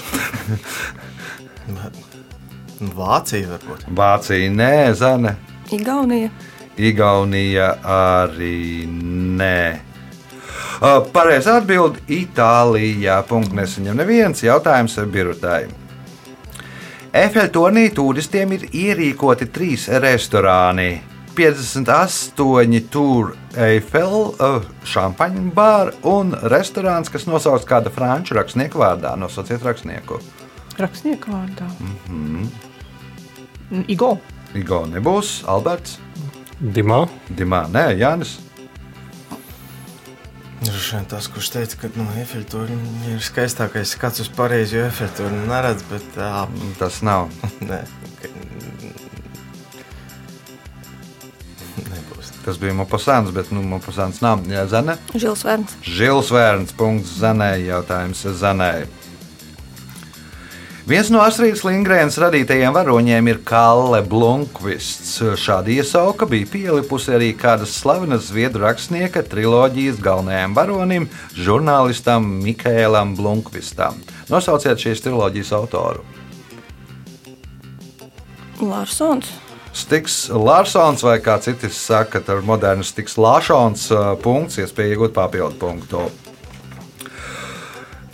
Vācija 2.95 3.51
varbūt. 3.51 3.85
Vācija 3.97 4.49
nē, 4.51 4.93
Zane. 4.97 5.35
Igaunija. 5.71 6.31
Igaunija 6.81 7.75
arī 7.83 8.87
nē. 8.87 9.61
Uh, 10.81 11.03
Pareizā 11.13 11.59
atbilde- 11.59 12.01
Itālijā. 12.21 13.19
Punkts 13.29 13.53
nesaņem 13.53 13.99
neviens 14.01 14.41
jautājums 14.41 14.97
Birutai. 15.13 15.67
Efeļtonī 17.13 17.89
turistiem 17.93 18.55
ir 18.55 18.65
ierīkoti 18.71 19.51
trīs 19.51 19.89
restorāni. 20.01 21.10
58 21.35 22.81
tur 22.91 23.33
Eiffel, 23.55 24.15
uh, 24.35 24.67
šampaņu 24.87 25.47
bāra 25.55 25.95
un 26.07 26.35
restorāns, 26.51 27.11
kas 27.11 27.27
nosaukts 27.29 27.67
kāda 27.69 27.93
franču 27.93 28.35
rakstnieku 28.37 28.81
vārdā. 28.81 29.15
Nosauciet 29.19 29.63
rakstnieku. 29.65 30.19
Rakstnieku 30.79 31.31
vārdā. 31.31 31.71
Mhm. 31.79 32.47
Mm. 33.71 33.85
Igo. 33.87 34.17
Igo 34.55 34.83
nebūs, 34.91 35.41
Alberts, 35.47 35.97
Dimā. 36.61 37.07
Dimā, 37.33 37.63
nē, 37.73 37.87
Jānis. 37.97 38.35
Droši 40.61 40.93
vien 40.93 41.07
tas, 41.09 41.25
kurš 41.31 41.47
teica, 41.55 41.79
ka 41.81 41.89
no 41.95 42.05
Eiffeltorņa 42.21 43.15
ir 43.15 43.23
skaistākais 43.25 43.95
skats 43.95 44.21
uz 44.21 44.29
pareizi, 44.29 44.77
jo 44.77 44.83
Eiffeltorņa 44.85 45.47
neredz, 45.49 45.81
bet 45.89 46.05
tā, 46.13 46.45
Tas 46.77 47.01
nav. 47.01 47.31
Tas 52.45 52.57
bija 52.57 52.73
Mopasāns, 52.73 53.29
bet 53.35 53.51
nu, 53.53 53.61
Mopasāns 53.61 54.21
nav. 54.23 54.41
Jā, 54.49 54.65
Zane. 54.69 54.97
Žils 55.13 55.45
Verns. 55.45 55.77
Žils 55.85 56.31
Vērns. 56.33 56.73
Punkts 56.77 57.19
Zanē. 57.21 57.53
Jautājums 57.61 58.25
Zanē. 58.39 58.73
Viens 60.89 61.11
no 61.13 61.19
Astrid 61.21 61.59
Lindgrēnas 61.61 62.15
radītajiem 62.19 62.73
varoņiem 62.73 63.27
ir 63.29 63.37
Kalle 63.45 63.99
Blunkvists. 64.01 65.19
Šāda 65.37 65.69
iesauka 65.69 66.25
bija 66.25 66.49
pielipusi 66.49 67.13
arī 67.13 67.27
kādas 67.37 67.75
slavenas 67.77 68.25
zviedru 68.31 68.65
rakstnieka 68.65 69.21
triloģijas 69.29 70.01
galvenajam 70.01 70.57
varonim, 70.57 71.05
žurnālistam 71.37 72.25
Mikēlam 72.41 73.13
Blunkvistam. 73.19 74.01
Nosauciet 74.33 74.81
šīs 74.81 75.05
triloģijas 75.05 75.53
autoru. 75.59 76.01
Larsons. 78.59 79.29
Stiks 79.71 80.25
Larsons 80.35 81.03
vai 81.03 81.19
kā 81.23 81.37
citi 81.39 81.69
saka, 81.71 82.19
ar 82.27 82.43
modernu 82.43 82.83
Stiks 82.83 83.15
Lāšons 83.15 83.87
uh, 83.95 84.11
punkts, 84.19 84.59
iespēja 84.59 84.97
iegūt 84.97 85.15
papildu 85.15 85.55
punktu. 85.61 86.09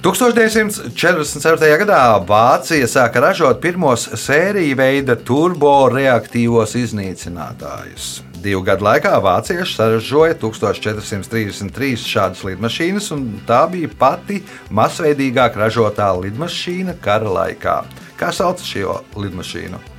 1947. 0.05 1.71
gadā 1.81 2.01
Vācija 2.29 2.85
sāka 2.87 3.19
ražot 3.23 3.57
pirmos 3.63 4.05
sēriju 4.21 4.77
veida 4.77 5.17
turboreaktīvos 5.17 6.77
iznīcinātājus. 6.77 8.21
Divu 8.37 8.61
gadu 8.61 8.85
laikā 8.85 9.15
vācieši 9.25 9.73
saražoja 9.73 10.37
1433 10.37 12.05
šādas 12.05 12.45
lidmašīnas, 12.45 13.09
un 13.17 13.27
tā 13.49 13.65
bija 13.73 13.89
pati 13.97 14.43
masveidīgāk 14.69 15.57
ražotā 15.57 16.13
lidmašīna 16.21 16.99
kara 17.01 17.33
laikā. 17.41 17.77
Kā 18.21 18.29
sauc 18.29 18.61
šo 18.61 19.01
lidmašīnu? 19.17 19.96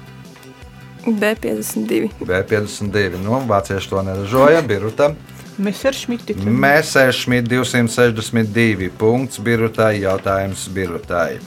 B52. 1.14 2.10
B52. 2.20 3.20
Nu, 3.22 3.40
vācieši 3.48 3.90
to 3.90 4.02
neražoja. 4.02 4.62
Biruta. 4.66 5.12
Messerschmitti. 5.58 6.36
Mēsēšmit 6.38 7.48
262. 7.50 8.90
Punkts 8.98 9.40
Birutai. 9.42 10.00
Jautājums 10.04 10.68
Birutai. 10.74 11.38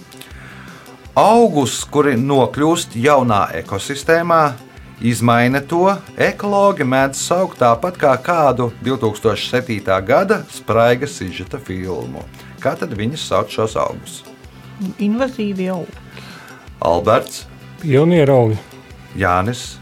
Augus, 1.17 1.81
kuri 1.91 2.15
nokļūst 2.15 2.95
jaunā 2.95 3.41
ekosistēmā, 3.59 4.53
izmaina 5.03 5.59
to, 5.59 5.89
ekologi 6.15 6.87
mēdz 6.87 7.19
saukt 7.19 7.59
tāpat 7.59 7.99
kā 7.99 8.13
kādu 8.23 8.69
2007. 8.85 9.83
gada 10.07 10.41
spraiga 10.47 11.07
sižeta 11.11 11.59
filmu. 11.59 12.23
Kā 12.63 12.77
tad 12.79 12.95
viņi 12.95 13.19
sauc 13.19 13.51
šos 13.51 13.75
augus? 13.75 14.21
Invazīvi 15.03 15.67
jau. 15.67 15.83
Alberts, 16.79 17.45
Pionieru 17.81 18.33
augi. 18.33 18.57
Jānis, 19.17 19.77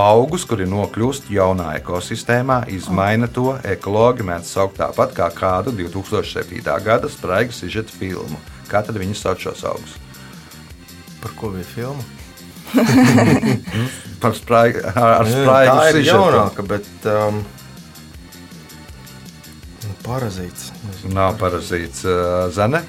Augus, 0.00 0.46
kuri 0.48 0.64
nokļūst 0.64 1.26
jaunā 1.28 1.74
ekosistēmā, 1.76 2.62
izmaina 2.72 3.26
to. 3.28 3.58
Ekologi 3.68 4.24
mēdz 4.24 4.48
saukt 4.48 4.78
tāpat 4.80 5.12
kā 5.12 5.26
kādu 5.36 5.74
2007. 5.76 6.62
gada 6.80 7.10
spraigas 7.12 7.60
izžeta 7.66 7.92
filmu. 7.92 8.38
Kā 8.72 8.80
tad 8.86 8.96
viņi 8.96 9.18
sauc 9.20 9.44
šos 9.44 9.66
augus? 9.68 9.98
Par 11.20 11.34
ko 11.36 11.52
bija 11.52 11.68
filma? 11.68 12.04
Par 14.22 14.32
spraigu, 14.38 14.80
ar, 14.94 15.18
ar 15.20 15.28
Jā, 15.28 15.34
spraigu 15.42 15.76
tā 15.76 15.84
ir 15.90 15.96
sižetu. 15.98 16.16
jaunāka, 16.16 16.64
bet 16.72 17.06
um, 17.12 17.40
nu, 19.84 19.94
parazīts. 20.06 20.70
nezinu. 20.86 21.12
Nav 21.18 21.36
parazīts 21.42 22.04
uh, 22.08 22.46
zene. 22.54 22.80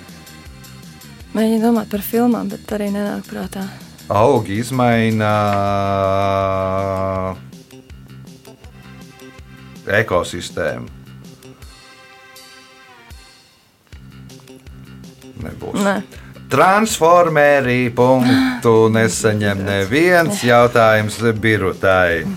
Mēģinu 1.33 1.63
domāt 1.65 1.89
par 1.91 2.05
filmām, 2.05 2.47
bet 2.53 2.69
arī 2.77 2.93
nenāk 2.93 3.25
prātā. 3.27 3.65
Augi 4.11 4.57
izmaina 4.59 5.31
ekosistēmu. 9.87 10.89
Nebūs. 15.43 15.79
Nē, 15.83 15.95
Transformeri 16.53 17.87
punktu 17.97 18.91
nesaņem 18.93 19.63
neviens 19.65 20.43
jautājums 20.45 21.17
birutai. 21.41 22.27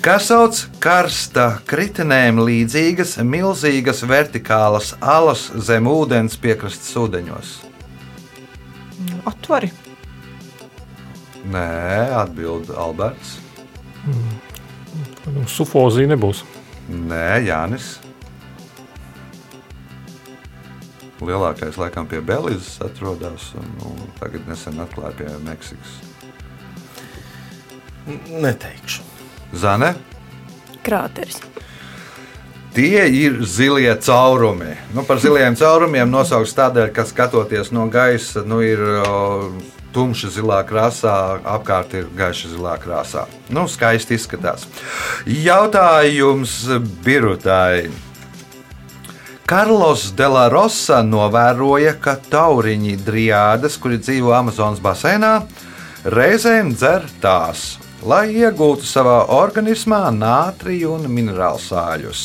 Kas 0.00 0.30
sauc 0.30 0.62
karsta 0.80 1.58
kritenēm 1.68 2.40
līdzīgas 2.40 3.18
milzīgas 3.28 4.00
vertikālas 4.08 4.94
alas 5.02 5.50
zem 5.68 5.90
ūdens 5.90 6.38
piekrastes 6.40 6.96
ūdeņos? 6.96 7.56
Atvari. 9.28 9.68
Nē, 11.52 12.10
atbild 12.22 12.70
Alberts. 12.74 13.36
Sufozija 15.50 16.10
nebūs. 16.10 16.42
Nē, 16.90 17.42
Jānis. 17.46 17.96
Lielākais 21.22 21.78
laikam 21.80 22.06
pie 22.10 22.20
Belīzes 22.20 22.76
atrodas, 22.84 23.48
un 23.56 23.70
nu, 23.80 23.94
tagad 24.20 24.44
nesen 24.50 24.82
atklāja 24.84 25.14
pie 25.16 25.30
Meksikas. 25.46 25.96
Neteikšu. 28.30 29.02
Zane, 29.56 29.94
krāteris. 30.86 31.40
tie 32.76 33.06
ir 33.08 33.40
zilie 33.44 33.94
caurumi. 34.04 34.76
Nu, 34.94 35.02
par 35.02 35.18
ziliem 35.22 35.56
caurumiem 35.56 36.10
nosauks 36.10 36.52
tādēļ, 36.54 36.92
ka 36.92 37.06
skatoties 37.08 37.72
no 37.72 37.86
gaisa, 37.88 38.44
nu, 38.44 38.60
ir 38.60 38.82
o, 39.00 39.52
tumša 39.94 40.32
zilā 40.34 40.62
krāsā, 40.68 41.14
apkārt 41.44 41.94
ir 41.98 42.08
gaiša 42.16 42.54
zilā 42.54 42.76
krāsā. 42.82 43.26
Nu, 43.52 43.66
skaisti 43.70 44.16
izskatās. 44.18 44.66
Jautājums 45.26 46.58
Birutai. 47.04 47.90
Karlos 49.46 50.08
de 50.18 50.26
la 50.26 50.48
Rosa 50.50 51.04
novēroja, 51.06 51.92
ka 52.02 52.16
tauriņi 52.18 52.96
driādas, 53.06 53.76
kuri 53.78 54.00
dzīvo 54.02 54.32
Amazonas 54.34 54.80
basēnā, 54.82 55.36
reizēm 56.10 56.72
dzer 56.74 57.06
tās, 57.22 57.76
lai 58.02 58.24
iegūtu 58.34 58.82
savā 58.82 59.20
organismā 59.36 60.08
nātriju 60.10 60.96
un 60.96 61.06
minerālu 61.06 61.62
sāļus. 61.62 62.24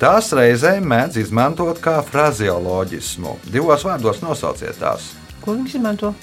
Tās 0.00 0.30
reizēm 0.32 0.86
mēdz 0.88 1.18
izmantot 1.20 1.82
kā 1.82 1.98
frazioloģismu. 2.06 3.34
Divos 3.52 3.82
vārdos 3.84 4.22
nosauciet 4.22 4.78
tās. 4.80 5.10
Ko 5.42 5.58
viņi 5.58 5.74
izmanto? 5.74 6.14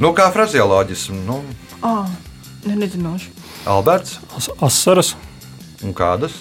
Nu, 0.00 0.12
kā 0.16 0.30
frazioloģismu, 0.32 1.20
nu, 1.26 1.40
Ah, 1.84 2.08
ne, 2.66 2.74
nezināšu. 2.76 3.30
Alberts 3.68 4.18
As, 4.36 4.48
asaras, 4.60 5.14
un 5.84 5.94
kādas? 5.96 6.32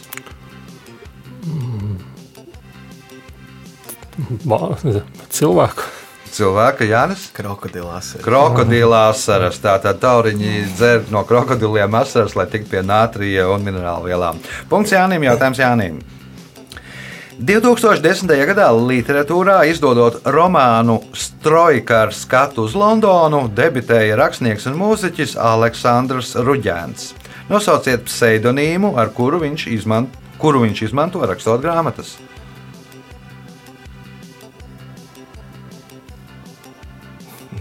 ba, 4.43 4.76
cilvēku. 5.32 5.84
Cilvēka 6.30 6.86
Jānis. 6.86 7.24
Krokodilās. 7.34 8.12
Krokodila 8.22 9.08
asaras. 9.10 9.58
Tātad 9.63 9.98
tauriņi 10.04 10.52
dzer 10.76 11.08
no 11.10 11.24
krokodiliem 11.26 11.95
asaras, 11.98 12.36
lai 12.38 12.45
tiktu 12.52 12.69
pie 12.76 12.84
nātrija 12.86 13.48
un 13.50 13.65
minerālu 13.65 14.12
vielām. 14.12 14.38
Punkts 14.69 14.93
Jānim. 14.93 15.26
Jautājums 15.26 15.60
Jānim. 15.60 15.98
2010. 17.39 18.28
gadā 18.49 18.65
literatūrā 18.75 19.62
izdodot 19.71 20.17
romānu 20.28 20.97
Strojka 21.15 22.02
ar 22.04 22.12
skatu 22.12 22.65
uz 22.67 22.75
Londonu, 22.75 23.45
debitēja 23.56 24.17
rakstnieks 24.19 24.67
un 24.67 24.75
mūziķis 24.82 25.38
Aleksandrs 25.39 26.34
Ruģēns. 26.36 27.13
Nosauciet 27.47 28.04
pseidonīmu, 28.10 28.91
ar 28.99 29.13
kuru 29.15 29.39
viņš, 29.45 29.69
izman, 29.71 30.10
kuru 30.41 30.65
viņš 30.65 30.84
izmanto 30.89 31.23
rakstot 31.23 31.63
grāmatas. 31.63 32.17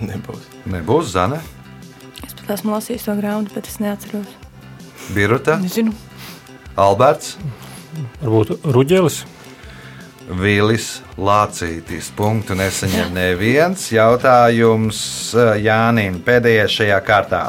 Nebūs. 0.03 0.51
Nebūs 0.67 1.14
Zane, 1.14 1.38
Es 2.27 2.35
pat 2.35 2.51
esmu 2.59 2.75
lasījis 2.75 3.07
to 3.07 3.14
grāmatu, 3.19 3.55
bet 3.55 3.71
es 3.71 3.79
neatceros. 3.79 4.35
Birta, 5.14 5.55
Nezinu. 5.62 5.95
Alberts. 6.75 7.37
Varbūt 8.21 8.67
ruģelis. 8.75 9.23
Vīlis 10.29 10.99
Lācītis. 11.17 12.11
Punktu 12.17 12.57
nesaņem 12.59 13.14
neviens 13.17 13.88
jautājums 13.93 15.01
eh, 15.35 15.55
Jānim 15.64 16.21
pēdējais 16.25 16.77
šajā 16.81 17.01
kārtā. 17.07 17.43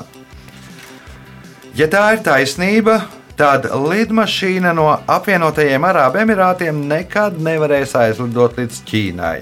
Ja 1.75 1.87
tā 1.91 2.05
ir 2.15 2.23
taisnība, 2.25 3.01
tad 3.39 3.67
lidmašīna 3.71 4.73
no 4.75 4.89
apvienotajiem 5.07 5.85
Arābu 5.87 6.23
Emirātiem 6.23 6.81
nekad 6.89 7.37
nevarēs 7.43 7.95
aizlidot 7.99 8.57
līdz 8.59 8.81
Ķīnai. 8.89 9.37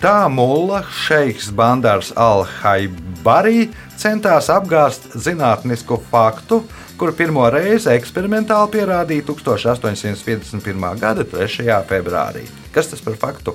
Tā 0.00 0.24
mulla 0.32 0.82
Šeiks 0.88 1.50
Bandars 1.52 2.10
Al-Haibari 2.16 3.68
centās 4.00 4.48
apgāzt 4.52 5.10
zinātnisku 5.12 5.98
faktu, 6.10 6.62
kuru 7.00 7.14
pirmo 7.16 7.46
reizi 7.48 7.88
eksperimentāli 7.94 8.74
pierādīja 8.74 9.24
1851. 9.30 10.88
gada 11.00 11.24
3. 11.24 11.68
februārī. 11.88 12.42
Kas 12.74 12.90
tas 12.92 13.00
par 13.00 13.16
faktu? 13.22 13.54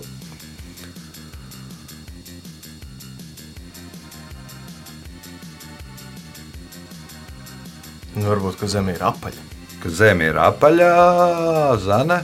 Nu, 8.15 8.23
varbūt, 8.31 8.57
ka 8.61 8.69
zeme 8.71 8.95
ir 8.95 9.03
apaļa. 9.05 9.43
Ka 9.83 9.91
Zeme 9.93 10.31
ir 10.31 10.37
apaļā, 10.41 10.91
zana. 11.83 12.23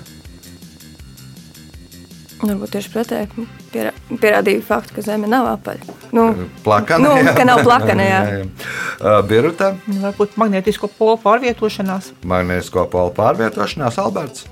Varbūt 2.42 2.72
tieši 2.74 2.90
pretēji 2.90 3.44
pierā, 3.70 3.92
pierādīja 4.10 4.64
faktu, 4.66 4.96
ka 4.96 5.04
Zeme 5.06 5.30
nav 5.30 5.46
apaļa. 5.52 5.98
Nu, 6.18 6.24
Plakana, 6.66 7.12
Nu, 7.12 7.20
jā. 7.22 7.36
ka 7.38 7.46
nav 7.46 7.62
plakana, 7.68 8.08
jā. 8.08 8.22
Uh, 8.42 8.81
Birta, 9.28 9.76
Varbūt 9.88 10.36
magnētisko 10.38 10.90
polu 10.98 11.18
pārvietošanās. 11.24 12.12
magnētisko 12.24 12.86
polu 12.92 13.14
pārvietošanās, 13.18 13.98
Alberts. 14.02 14.46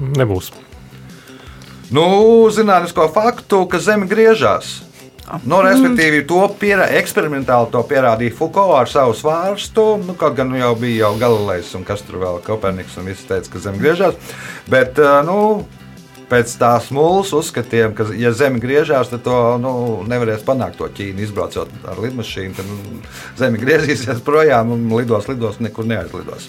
Nebūs. 0.00 0.52
Nu, 1.90 2.04
zinātnisko 2.54 3.08
faktu, 3.10 3.64
ka 3.66 3.80
Zeme 3.82 4.06
griežas. 4.06 4.78
Nu, 5.46 5.60
respektīvi, 5.62 6.24
to 6.26 6.40
piera, 6.58 6.88
eksperimentāli 6.98 7.70
to 7.70 7.82
pierādīja 7.86 8.34
Foucault 8.34 8.74
ar 8.80 8.88
savu 8.90 9.14
svārstu. 9.14 9.84
Nu, 10.02 10.16
kaut 10.18 10.34
gan 10.38 10.50
nu, 10.50 10.58
jau 10.58 10.72
bija 10.78 11.04
jau 11.04 11.12
Galilejs 11.20 11.70
un 11.78 11.84
kas 11.86 12.02
tur 12.06 12.18
vēl 12.22 12.40
Koperniks 12.46 12.96
un 12.98 13.10
viss 13.10 13.26
teica, 13.28 13.52
ka 13.52 13.62
Zeme 13.62 13.78
griežas. 13.82 14.18
Bet, 14.70 14.98
uh, 14.98 15.20
nu, 15.26 15.36
pēc 16.30 16.54
tās 16.60 16.88
mūles 16.94 17.32
uzskatiem, 17.36 17.94
ka, 17.96 18.06
ja 18.18 18.32
Zeme 18.36 18.62
griežās, 18.62 19.10
tad 19.12 19.24
to 19.26 19.36
nu, 19.62 19.74
nevarēs 20.10 20.46
panākt 20.46 20.78
to 20.80 20.88
Ķīnu 20.94 21.26
izbraucot 21.26 21.72
ar 21.90 22.00
lidmašīnu. 22.00 22.56
Tad 22.56 22.70
nu, 22.70 23.02
Zeme 23.40 23.60
griezīsies 23.60 24.22
projām 24.26 24.72
un 24.76 24.88
lidos, 24.94 25.28
lidos, 25.30 25.60
nekur 25.62 25.88
neaizlidos. 25.90 26.48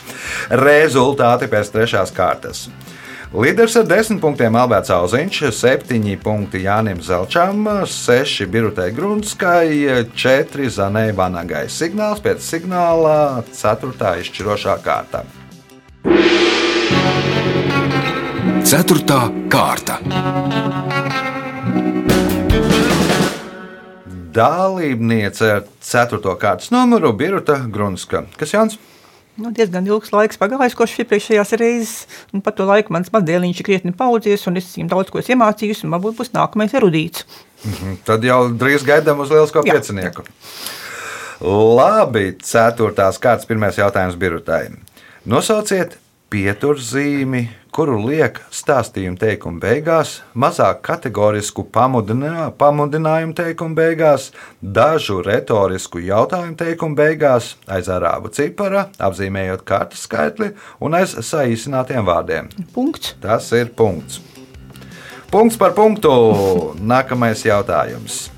Rezultāti 0.61 1.49
pēc 1.51 1.73
trešās 1.73 2.13
kārtas. 2.15 2.67
Līderis 3.31 3.77
ar 3.79 3.85
10 3.87 4.17
punktiem 4.19 4.57
Alberts 4.59 4.91
Auziņš, 4.91 5.37
7 5.55 6.17
punkti 6.19 6.65
Jānim 6.65 6.99
Zelčam, 6.99 7.63
6 7.87 8.43
Birutei 8.51 8.91
Grunskai, 8.91 10.03
4 10.11 10.67
Zanai 10.67 11.13
Vanagai. 11.15 11.69
Signāls 11.71 12.19
pēc 12.19 12.43
signāla 12.43 13.45
4. 13.55 14.17
izšķirošā 14.25 14.75
kārta. 14.83 15.23
Ceturtā 18.67 19.17
kārta. 19.51 19.97
Dalībniece 24.31 25.47
ar 25.57 25.63
4. 25.81 26.35
kārtas 26.39 26.71
numuru 26.71 27.11
Biruta 27.17 27.57
Grunska. 27.71 28.23
Kas 28.39 28.53
Jānis? 28.53 28.77
Nu, 29.41 29.49
diezgan 29.55 29.87
ilgs 29.87 30.11
laiks 30.13 30.37
pagājis, 30.39 30.75
kopš 30.77 30.99
iepriekšējās 31.03 31.55
reizes. 31.61 31.93
Un 32.35 32.43
par 32.45 32.53
to 32.57 32.67
laiku 32.69 32.93
mans 32.93 33.09
mazdēliņš 33.13 33.63
ir 33.63 33.67
krietni 33.69 33.95
paudzies, 33.97 34.43
un 34.51 34.59
es 34.61 34.69
viņam 34.75 34.91
daudz 34.91 35.13
ko 35.13 35.21
esmu 35.23 35.37
iemācījis, 35.37 35.85
un 35.87 35.95
varbūt 35.95 36.19
būs 36.19 36.33
nākamais 36.35 36.75
erudīts. 36.77 37.25
Tad 38.07 38.27
jau 38.27 38.43
drīz 38.51 38.85
gaidām 38.87 39.23
uz 39.23 39.33
lielisko 39.33 39.65
Jā. 39.65 39.79
piecinieku. 39.79 40.27
Labi, 41.41 42.35
ceturtās 42.45 43.17
kārtas 43.21 43.49
pirmais 43.49 43.79
jautājums 43.79 44.19
birutai. 44.21 44.67
Nosauciet 45.25 45.97
pieturzīmi, 46.31 47.41
kuru 47.75 47.97
liek 48.05 48.39
stāstījuma 48.55 49.19
teikuma 49.19 49.59
beigās, 49.63 50.13
mazāk 50.31 50.81
kategorisku 50.87 51.65
pamudinā, 51.75 52.49
pamudinājumu 52.59 53.35
teikuma 53.35 53.75
beigās, 53.81 54.29
dažu 54.61 55.19
retorisku 55.27 56.01
jautājumu 56.03 56.55
teikuma 56.59 56.99
beigās, 57.03 57.53
aiz 57.67 57.91
arābu 57.91 58.31
cipara, 58.35 58.87
apzīmējot 58.99 59.65
kartes 59.67 60.07
skaitli 60.07 60.53
un 60.79 60.95
aiz 60.99 61.17
saīsinātiem 61.19 62.07
vārdiem. 62.07 62.51
Punkts. 62.75 63.15
Tas 63.21 63.51
ir 63.57 63.73
punkts. 63.75 64.21
Punkts 65.31 65.59
par 65.59 65.75
punktu. 65.75 66.11
Nākamais 66.79 67.43
jautājums. 67.47 68.30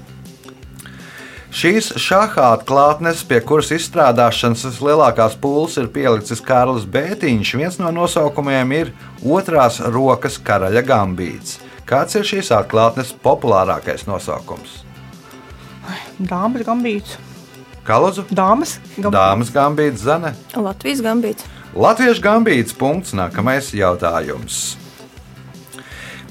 Šīs 1.54 1.92
šāda 2.02 2.48
atklātnes, 2.56 3.20
pie 3.30 3.38
kuras 3.46 3.70
izstrādāšanas 3.76 4.64
vislielākās 4.66 5.36
pūles 5.38 5.76
ir 5.78 5.92
pielicis 5.94 6.42
Kārlis 6.42 6.88
Bētiņš, 6.90 7.52
viens 7.60 7.78
no 7.78 7.92
nosaukumiem 7.94 8.74
ir 8.74 8.90
otrās 9.22 9.78
rokas 9.94 10.40
karaļa 10.42 10.82
gambīts. 10.88 11.60
Kāds 11.86 12.18
ir 12.18 12.26
šīs 12.26 12.50
atklātnes 12.58 13.14
populārākais 13.22 14.08
nosaukums? 14.10 14.82
Dāmas 16.18 16.66
gambīts. 16.66 17.20
Kā 17.86 18.00
lūdzu? 18.02 18.26
Dāmas 18.32 18.80
gambīts. 18.96 19.14
Dāmas 19.14 19.54
gambīts, 19.54 20.06
Zane. 20.08 20.34
Latvijas 20.58 21.04
gambīts. 21.06 21.46
Latviešu 21.74 22.22
gambīts 22.22 22.74
punkts. 22.78 23.14
Nākamais 23.18 23.70
jautājums. 23.78 24.74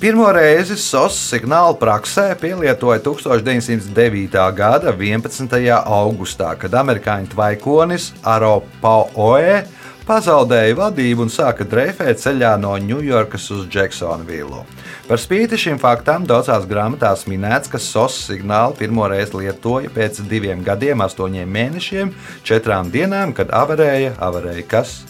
Pirmo 0.02 0.24
reizi 0.34 0.74
SOS 0.74 1.14
signāla 1.30 1.76
praksē 1.78 2.32
pielietoja 2.34 2.98
1909. 3.04 4.32
gada 4.50 4.90
11. 4.90 5.52
augustā, 5.78 6.48
kad 6.58 6.74
amerikāņu 6.80 7.30
tvaikonis 7.30 8.08
Aropaoe 8.26 9.60
pazaudēja 10.08 10.74
vadību 10.80 11.22
un 11.22 11.30
sāka 11.30 11.62
dreifēt 11.62 12.18
ceļā 12.18 12.50
no 12.58 12.74
Ņujorkas 12.82 13.46
uz 13.54 13.68
Džeksonvilu. 13.70 14.64
Par 15.06 15.22
spīti 15.22 15.60
šim 15.68 15.78
faktam 15.78 16.26
daudzās 16.26 16.66
grāmatās 16.66 17.22
minēts, 17.30 17.70
ka 17.70 17.78
SOS 17.78 18.24
signālu 18.32 18.74
pirmo 18.82 19.06
reizi 19.06 19.38
lietoja 19.38 19.94
pēc 19.94 20.18
diviem 20.26 20.66
gadiem, 20.66 21.06
astoņiem 21.06 21.58
mēnešiem, 21.60 22.10
četrām 22.42 22.90
dienām, 22.90 23.38
kad 23.38 23.54
avarēja, 23.54 24.16
avarēja 24.18 24.66
kas? 24.66 25.04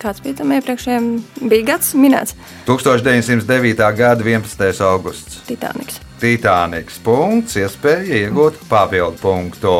Kāds 0.00 0.22
bija 0.24 0.38
tam 0.38 0.52
iepriekšējiem? 0.56 1.08
Bija 1.50 1.64
gads 1.74 1.90
minēts 1.92 2.32
1909. 2.64 3.82
gada 3.98 4.24
11. 4.24 4.80
augusts. 4.86 5.42
Titaniks. 5.44 5.98
Titaniks. 6.22 6.96
Punkts, 7.04 7.58
iespēja 7.60 8.22
iegūt 8.24 8.62
papildu 8.70 9.20
punktu. 9.20 9.74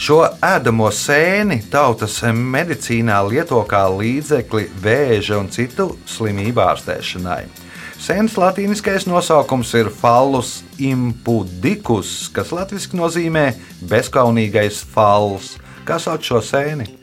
Šo 0.00 0.22
ēdamo 0.40 0.88
sēni 0.88 1.60
tautas 1.70 2.16
medicīnā 2.24 3.18
lieto 3.28 3.60
kā 3.68 3.84
līdzekli 3.92 4.64
vēža 4.82 5.36
un 5.42 5.52
citu 5.52 5.90
slimību 6.08 6.64
ārstēšanai. 6.64 7.42
Sēnes 8.02 8.38
latīniskais 8.40 9.04
nosaukums 9.06 9.68
ir 9.78 9.92
Fallus 9.94 10.62
impudicus, 10.80 12.32
kas 12.34 12.50
latviešu 12.56 12.96
nozīmē 12.98 13.44
bezkaunīgais 13.92 14.80
falls. 14.96 15.58
Kā 15.86 16.00
sauc 16.02 16.24
šo 16.26 16.40
sēni? 16.42 17.01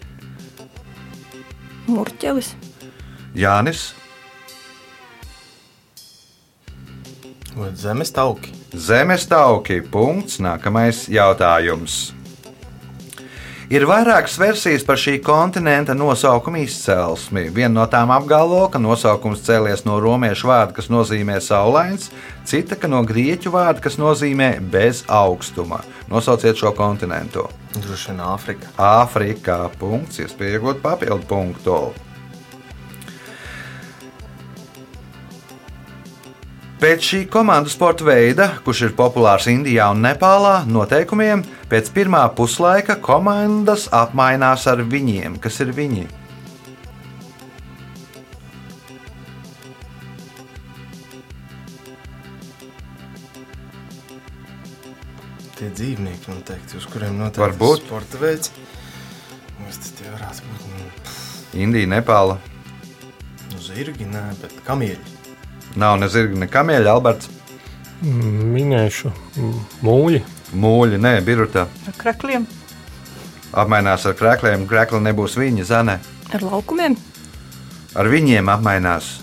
Murķelis. 1.90 2.54
Jānis, 3.38 3.90
zemes 7.76 8.12
tauki? 8.12 8.54
Zemes 8.74 9.26
tauki. 9.28 9.82
Punkts. 9.82 10.40
Nākamais 10.40 11.08
jautājums. 11.10 12.14
Ir 13.70 13.84
vairākas 13.86 14.34
versijas 14.42 14.82
par 14.82 14.98
šī 14.98 15.20
kontinenta 15.22 15.94
nosaukuma 15.94 16.58
izcelsmi. 16.64 17.44
Viena 17.54 17.76
no 17.76 17.84
tām 17.86 18.10
apgalvo, 18.10 18.64
ka 18.74 18.82
nosaukums 18.82 19.44
cēlies 19.46 19.84
no 19.86 20.00
romiešu 20.02 20.50
vārda, 20.50 20.74
kas 20.80 20.90
nozīmē 20.90 21.36
saulains, 21.38 22.08
cita 22.50 22.80
no 22.90 23.04
grieķu 23.06 23.54
vārda, 23.54 23.84
kas 23.86 24.00
nozīmē 24.02 24.56
bez 24.74 25.04
augstuma. 25.06 25.84
Nosauciet 26.10 26.58
šo 26.58 26.74
kontinentu. 26.74 27.46
Droši 27.78 28.10
vien 28.10 28.26
Āfrika. 28.26 28.74
Āfrikā. 28.74 29.60
Punkts. 29.78 30.18
Iespēja 30.26 30.58
iegūt 30.58 30.82
papildu 30.82 31.30
punktu. 31.30 31.78
Pēc 36.82 37.06
šī 37.06 37.18
komandu 37.30 37.70
sporta 37.70 38.06
veida, 38.08 38.50
kurš 38.66 38.88
ir 38.88 38.98
populārs 38.98 39.46
Indijā 39.52 39.92
un 39.94 40.02
Nepālā, 40.02 40.62
noteikumiem 40.66 41.46
pēc 41.70 41.92
pirmā 41.94 42.24
puslaika 42.36 42.96
komandas 43.02 43.88
apmainās 43.94 44.66
ar 44.70 44.82
viņiem, 44.86 45.38
kas 45.42 45.60
ir 45.64 45.74
viņi. 45.78 46.08
Tie 55.60 55.68
dzīvnieki 55.76 56.32
noteikti, 56.32 56.78
uz 56.80 56.86
kuriem 56.88 57.18
noteikti 57.20 57.44
Varbūt. 57.44 57.84
sporta 57.84 58.20
veids. 58.22 58.54
Kas 59.60 59.82
tas 59.84 59.92
tie 59.98 60.08
varētu 60.08 60.48
būt? 60.48 60.70
Nu, 60.72 60.86
Indija, 61.66 61.90
Nepāla. 61.92 62.38
Nu, 63.52 63.60
zirgi, 63.62 64.08
nē, 64.08 64.24
bet 64.40 64.56
kamieļi. 64.66 65.18
Nav 65.78 66.00
ne 66.02 66.08
zirga, 66.10 66.40
ne 66.40 66.48
kamieļa, 66.50 66.96
Alberts. 66.96 67.30
Minēšu 68.02 69.12
mūļi. 69.84 70.24
Mūļi, 70.50 70.98
nē, 71.02 71.20
birutā. 71.26 71.68
Ar 71.88 71.98
krekliem. 72.00 72.48
Apmainās 73.50 74.06
ar 74.06 74.16
krēkliem, 74.18 74.66
krēkli 74.70 75.02
nebūs 75.02 75.38
viņa 75.38 75.66
zane. 75.66 75.98
Ar 76.34 76.46
laukumiem. 76.46 76.98
Ar 77.98 78.10
viņiem 78.10 78.50
apmainās. 78.54 79.18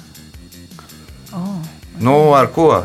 Nu, 1.98 2.34
ar 2.36 2.50
ko? 2.52 2.84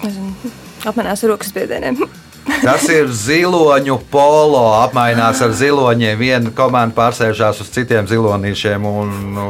Nezinu, 0.00 0.52
apmainās 0.86 1.24
ar 1.24 1.32
rokas 1.32 1.50
spiedieniem. 1.52 2.04
Tas 2.64 2.84
ir 2.92 3.08
ziloņu 3.12 3.96
polo. 4.12 4.62
Apmainās 4.80 5.40
ar 5.44 5.54
ziloņiem. 5.56 6.18
Viena 6.20 6.52
komanda 6.56 6.96
pārsēžās 6.96 7.62
uz 7.64 7.72
citiem 7.72 8.08
zilonīšiem, 8.10 8.86
un 8.86 9.14
nu, 9.36 9.46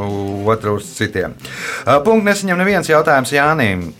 otra 0.51 0.75
uz 0.75 0.87
citiem. 0.95 1.35
Punkts 2.05 2.27
nesaņem 2.27 2.63
neviens 2.63 2.91
jautājums 2.91 3.33
Jānim. 3.35 3.91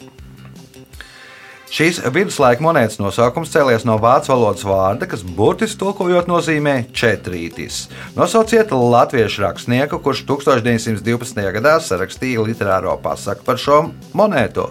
Šīs 1.72 2.02
viduslaika 2.12 2.60
monētas 2.66 2.98
nosaukums 3.00 3.54
cēlies 3.54 3.86
no 3.88 3.94
vācu 4.04 4.34
valodas 4.34 4.66
vārda, 4.68 5.08
kas 5.08 5.22
burtiski 5.24 5.80
tulkojot 5.80 6.28
nozīmē 6.28 6.74
četrītis. 6.92 7.86
Nosauciet 8.18 8.74
latviešu 8.76 9.46
rakstnieku, 9.46 10.02
kurš 10.04 10.26
1912. 10.28 11.40
gadā 11.56 11.78
sarakstīja 11.80 12.44
literāro 12.44 12.98
pasaku 13.00 13.48
par 13.48 13.62
šo 13.64 13.86
monētu. 14.12 14.68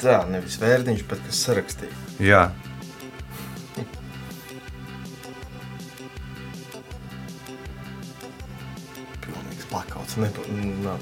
Tā, 0.00 0.22
nevis 0.32 0.56
vērtiņš, 0.64 1.04
bet 1.10 1.20
kas 1.28 1.42
sarakstīja. 1.50 2.00
Jā, 2.24 2.46
Nepa, 10.16 10.40
nav. 10.82 11.00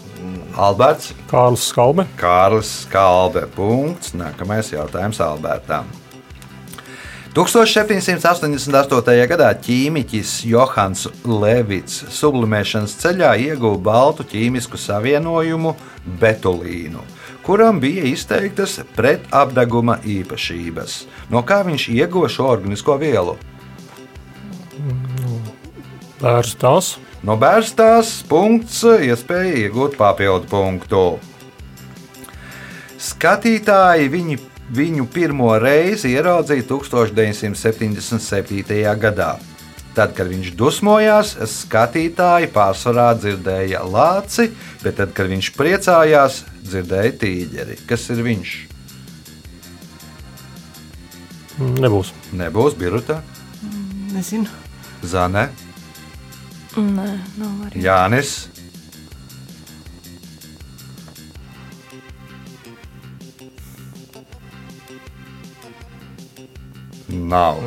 Alberts. 0.58 1.12
Kārlis 1.30 1.68
Skalbe. 1.70 2.06
Kārlis 2.18 2.72
Kalbe. 2.90 3.46
Punkts. 3.54 4.14
Nākamais 4.18 4.72
jautājums 4.74 5.20
Albertam. 5.22 5.86
1788. 7.34 9.26
gadā 9.26 9.48
ķīmiķis 9.58 10.32
Johans 10.46 11.08
Levits 11.26 12.04
sublimēšanas 12.14 12.94
ceļā 13.02 13.32
ieguva 13.42 13.80
baltu 13.88 14.22
ķīmisku 14.30 14.78
savienojumu 14.78 15.72
betulīnu, 16.22 17.02
kuram 17.42 17.80
bija 17.82 18.04
izteiktas 18.06 18.76
pretapdeguma 18.94 19.98
īpašības. 20.06 20.94
No 21.34 21.42
kā 21.42 21.64
viņš 21.66 21.88
ieguva 21.96 22.30
šo 22.30 22.46
organisko 22.54 22.94
vielu? 23.02 23.34
Bērns 27.24 27.24
tās. 27.24 27.32
No 27.32 27.38
bērstās 27.40 28.20
punkts, 28.28 28.82
iespēja 28.84 29.54
iegūt 29.64 29.96
papildu 29.96 30.44
punktu. 30.50 31.18
Skatītāji 33.00 34.10
viņi, 34.12 34.36
viņu 34.76 35.06
pirmo 35.12 35.56
reizi 35.56 36.12
ieraudzīja 36.12 36.62
1977. 36.68 39.00
gadā. 39.00 39.38
Tad, 39.94 40.12
kad 40.12 40.26
viņš 40.28 40.52
dusmojās, 40.58 41.36
skatītāji 41.48 42.48
pārsvarā 42.52 43.14
dzirdēja 43.16 43.80
lāci, 43.88 44.52
bet 44.82 44.96
tad, 45.00 45.12
kad 45.16 45.26
viņš 45.30 45.52
priecājās, 45.56 46.44
dzirdēja 46.60 47.12
tīģeri. 47.24 47.78
Kas 47.88 48.10
ir 48.12 48.20
viņš? 48.26 48.50
Nebūs. 51.80 52.12
Nebūs 52.34 52.74
biruta, 52.76 53.22
Nezinu. 54.14 54.46
Zane, 55.02 55.48
Nē, 56.74 57.10
nav 57.38 57.68
arī. 57.68 57.82
Jānis. 57.84 58.48
Nav. 67.14 67.60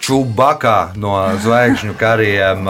Čubakā 0.00 0.94
no 0.96 1.12
zvaigžņu 1.44 1.92
kariem 2.00 2.64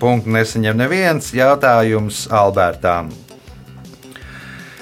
punktu 0.00 0.34
nesaņem 0.34 0.82
neviens 0.82 1.30
jautājums 1.30 2.24
Albertām. 2.34 3.12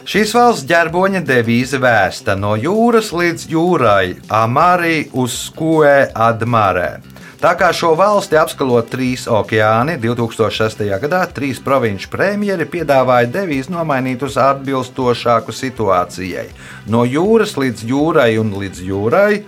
Šīs 0.09 0.33
valsts 0.37 0.65
ģerboņa 0.69 1.21
devīze 1.29 1.77
vēsta 1.81 2.39
no 2.41 2.57
jūras 2.57 3.13
līdz 3.13 3.51
jūrai, 3.53 4.17
Amārī 4.33 5.11
uz 5.13 5.37
Skue 5.47 6.09
Admarē. 6.09 7.14
Tā 7.45 7.51
kā 7.61 7.67
šo 7.77 7.91
valsti 7.93 8.39
apskalo 8.41 8.79
trīs 8.89 9.27
okeāni, 9.29 9.99
2006. 10.01 10.79
gadā 11.03 11.19
trīs 11.29 11.59
provinču 11.61 12.09
premjeri 12.09 12.65
piedāvāja 12.73 13.29
devīzi 13.35 13.69
nomainīt 13.69 14.25
uz 14.25 14.39
atbilstošāku 14.41 15.53
situācijai. 15.53 16.47
No 16.89 17.03
jūras 17.05 17.53
līdz 17.61 17.85
jūrai 17.91 18.31
un 18.41 18.55
līdz 18.63 18.81
jūrai, 18.89 19.43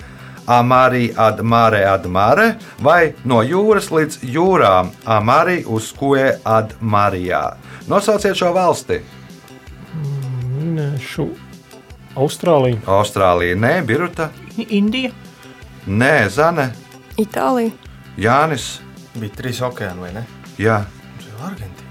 Amārī 0.45 1.07
Admare 1.17 1.87
Admare 1.89 2.51
vai 2.85 3.15
no 3.25 3.41
jūras 3.41 3.89
līdz 3.89 4.21
jūrām, 4.29 4.93
Amārī 5.17 5.63
uz 5.65 5.89
Kue 5.97 6.35
Admarijā. 6.45 7.43
Nosauciet 7.89 8.37
šo 8.37 8.53
valsti! 8.53 9.01
Minēšu 10.61 11.31
Austrāliju. 12.13 12.85
Austrālija, 12.85 13.57
nē, 13.57 13.79
Biruta, 13.89 14.29
Indija. 14.69 15.17
nē, 15.89 16.29
Zane, 16.29 16.75
Itālija, 17.17 17.73
Jānis. 18.17 18.77
Bija 19.17 19.33
trīs 19.37 19.61
okeāni, 19.65 20.01
vai 20.01 20.13
ne? 20.17 20.23
Jā. 20.61 20.85
Argentīna. 21.37 21.87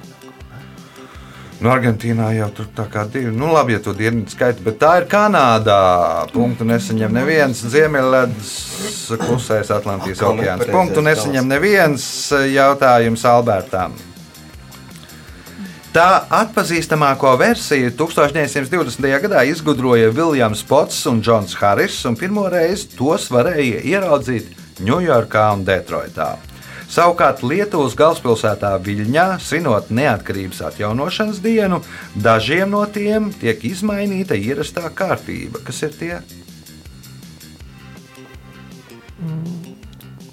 Nu, 1.61 1.69
Argentīnā 1.71 2.31
jau 2.35 2.47
tur 2.57 2.67
tā 2.75 2.83
kā 2.91 3.05
divi. 3.07 3.29
Nu, 3.31 3.47
labi, 3.53 3.77
ja 3.77 3.81
tu 3.83 3.93
dienvidu 3.95 4.33
skaiti, 4.33 4.63
bet 4.65 4.75
tā 4.81 4.97
ir 4.99 5.05
Kanādā. 5.09 5.77
Punktu 6.33 6.67
nesaņem 6.67 7.13
neviens. 7.15 7.61
Ziemeļledus 7.71 8.51
klusais 9.21 9.71
Atlantijas 9.71 10.23
okeāns. 10.27 10.67
Punktu 10.73 11.05
nesaņem 11.05 11.47
neviens. 11.47 12.09
Jautājums 12.51 13.23
Albertam. 13.29 13.95
Tā 15.95 16.25
atpazīstamāko 16.41 17.37
versiju 17.39 17.93
1920. 17.95 19.07
gadā 19.23 19.45
izgudroja 19.47 20.09
Viljams 20.11 20.65
Pots 20.67 21.05
un 21.07 21.21
Džons 21.23 21.55
Haris, 21.61 22.01
un 22.09 22.19
pirmo 22.19 22.49
reizi 22.51 22.89
tos 22.97 23.29
varēja 23.31 23.79
ieraudzīt 23.93 24.64
Ņujorkā 24.83 25.45
un 25.55 25.63
Detroitā. 25.67 26.35
Savukārt 26.91 27.41
Lietuvas 27.41 27.95
galvaspilsētā 27.97 28.75
Viļņā, 28.85 29.25
svinot 29.41 29.89
neatkarības 29.89 30.61
atjaunošanas 30.67 31.39
dienu, 31.41 31.81
dažiem 32.15 32.75
no 32.75 32.83
tiem 32.85 33.31
tiek 33.39 33.63
izmainīta 33.65 34.37
ierastā 34.37 34.91
kārtība. 34.93 35.63
Kas 35.65 35.81
ir 35.87 35.95
tie? 35.97 36.19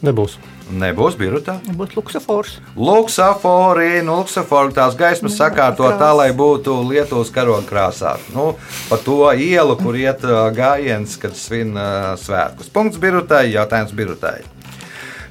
Nebūs. 0.03 0.36
Nebūs 0.73 1.18
birutā. 1.20 1.59
Būs 1.77 1.93
luksafors. 1.97 2.55
Luksafori, 2.77 4.01
nu, 4.07 4.16
luksafori 4.23 4.73
tās 4.77 4.97
gaismas 4.97 5.37
sakārto 5.37 5.91
tā, 6.01 6.12
lai 6.16 6.31
būtu 6.37 6.79
Lietuvas 6.89 7.33
karoga 7.35 7.66
krāsā. 7.68 8.14
Nu, 8.33 8.55
pa 8.89 8.99
to 9.03 9.20
ielu, 9.37 9.77
kur 9.81 9.99
iet 9.99 10.25
gājiens, 10.57 11.18
kad 11.20 11.37
svin 11.37 11.77
svētkus. 12.23 12.73
Punkts 12.73 13.01
birutai, 13.03 13.51
jautājums 13.53 13.93
birutai. 13.97 14.39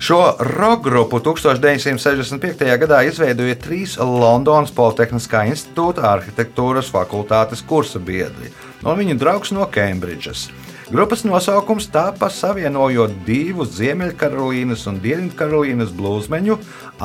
Šo 0.01 0.35
roka 0.39 0.81
grupu 0.89 1.19
1965. 1.21 2.63
gadā 2.81 3.03
izveidoja 3.05 3.53
trīs 3.61 3.99
Londonas 4.01 4.73
Politehniskā 4.73 5.43
institūta 5.51 6.07
arhitektūras 6.15 6.89
fakultātes 6.89 7.61
kursa 7.61 8.01
biedri 8.01 8.49
un 8.81 8.97
viņa 8.97 9.17
draugs 9.21 9.53
no 9.53 9.67
Kembridžas. 9.69 10.47
Grupas 10.91 11.21
nosaukums 11.23 11.85
tāpa 11.87 12.27
savienojot 12.27 13.13
divus 13.23 13.69
Ziemeļkarolīnas 13.77 14.81
un 14.91 14.97
Dienvidkarolīnas 14.99 15.93
blūzmeņu, 15.95 16.57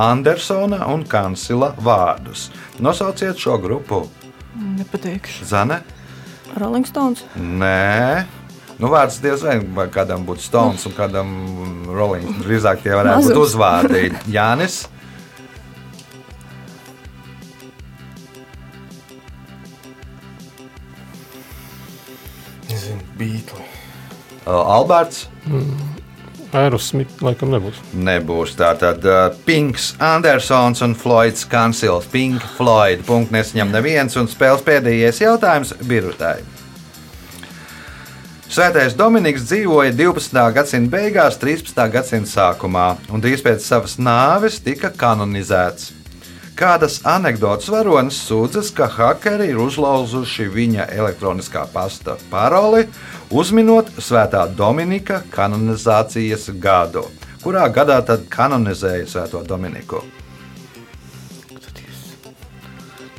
Andersona 0.02 0.88
un 0.90 1.04
Kansila 1.06 1.68
vārdus. 1.78 2.48
Nosauciet 2.82 3.38
šo 3.38 3.60
grupu. 3.62 4.00
Nepateikšu. 4.56 5.46
Zane? 5.46 5.78
Rolling 6.58 6.88
Stones, 6.88 7.22
Nē. 7.38 8.26
Nu, 8.82 8.90
vārds 8.90 9.20
diez 9.22 9.46
vai 9.46 9.86
kādam 9.94 10.26
būtu 10.26 10.42
Stones 10.42 10.82
un 10.90 10.96
kādam 10.96 11.30
Rolling. 11.86 12.42
Drīzāk 12.42 12.82
tie 12.82 12.90
varētu 12.96 13.22
būt 13.22 13.32
Mazums. 13.36 13.54
uzvārdi. 13.54 14.04
Jānis. 14.36 14.82
Beatles. 23.16 23.75
Alberts. 24.46 25.26
Aerosmith 26.56 27.20
laikam 27.24 27.50
nebūs. 27.52 27.80
Nebūs 27.98 28.54
tātad 28.56 29.04
uh, 29.04 29.28
Pinks, 29.44 29.90
Andersons 30.02 30.82
un 30.86 30.94
Floyds 30.96 31.44
Kansils. 31.50 32.06
Pink 32.12 32.44
Floyd. 32.56 33.02
Punkts 33.06 33.34
nesaņem 33.34 33.74
neviens 33.74 34.16
un 34.20 34.30
spēles 34.30 34.64
pēdējais 34.66 35.20
jautājums 35.24 35.74
Birutai. 35.88 36.38
Svētais 38.46 38.94
Dominiks 38.94 39.48
dzīvoja 39.48 39.90
12. 39.98 40.38
gadsimta 40.54 40.92
beigās, 40.94 41.34
13. 41.42 41.82
gadsimta 41.90 42.30
sākumā, 42.30 42.86
un 43.10 43.20
drīz 43.20 43.42
pēc 43.42 43.66
savas 43.66 43.98
nāves 43.98 44.60
tika 44.62 44.92
kanonizēts. 44.94 45.95
Kādas 46.56 47.02
anekdotas 47.04 47.68
varonis 47.68 48.16
sūdzas, 48.24 48.70
ka 48.72 48.86
hakeri 48.88 49.50
ir 49.50 49.58
uzlauzuši 49.60 50.46
viņa 50.54 50.86
elektroniskā 50.94 51.66
pasta 51.68 52.14
paroli, 52.30 52.86
uzminot 53.28 53.90
Svētā 54.00 54.46
Dominika 54.56 55.18
kanonizācijas 55.34 56.48
gadu. 56.56 57.02
Kurā 57.42 57.66
gadā 57.68 57.98
tad 58.08 58.24
kanonizēja 58.32 59.04
Svēto 59.04 59.42
Dominiku? 59.44 60.00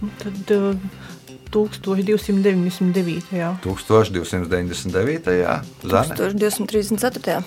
Nu, 0.02 0.10
Tad 0.18 0.56
uh, 0.58 0.74
1299. 1.54 3.32
Jā. 3.38 3.54
1299. 3.62 5.30
Zane? 5.86 6.18
1234. 6.18 7.42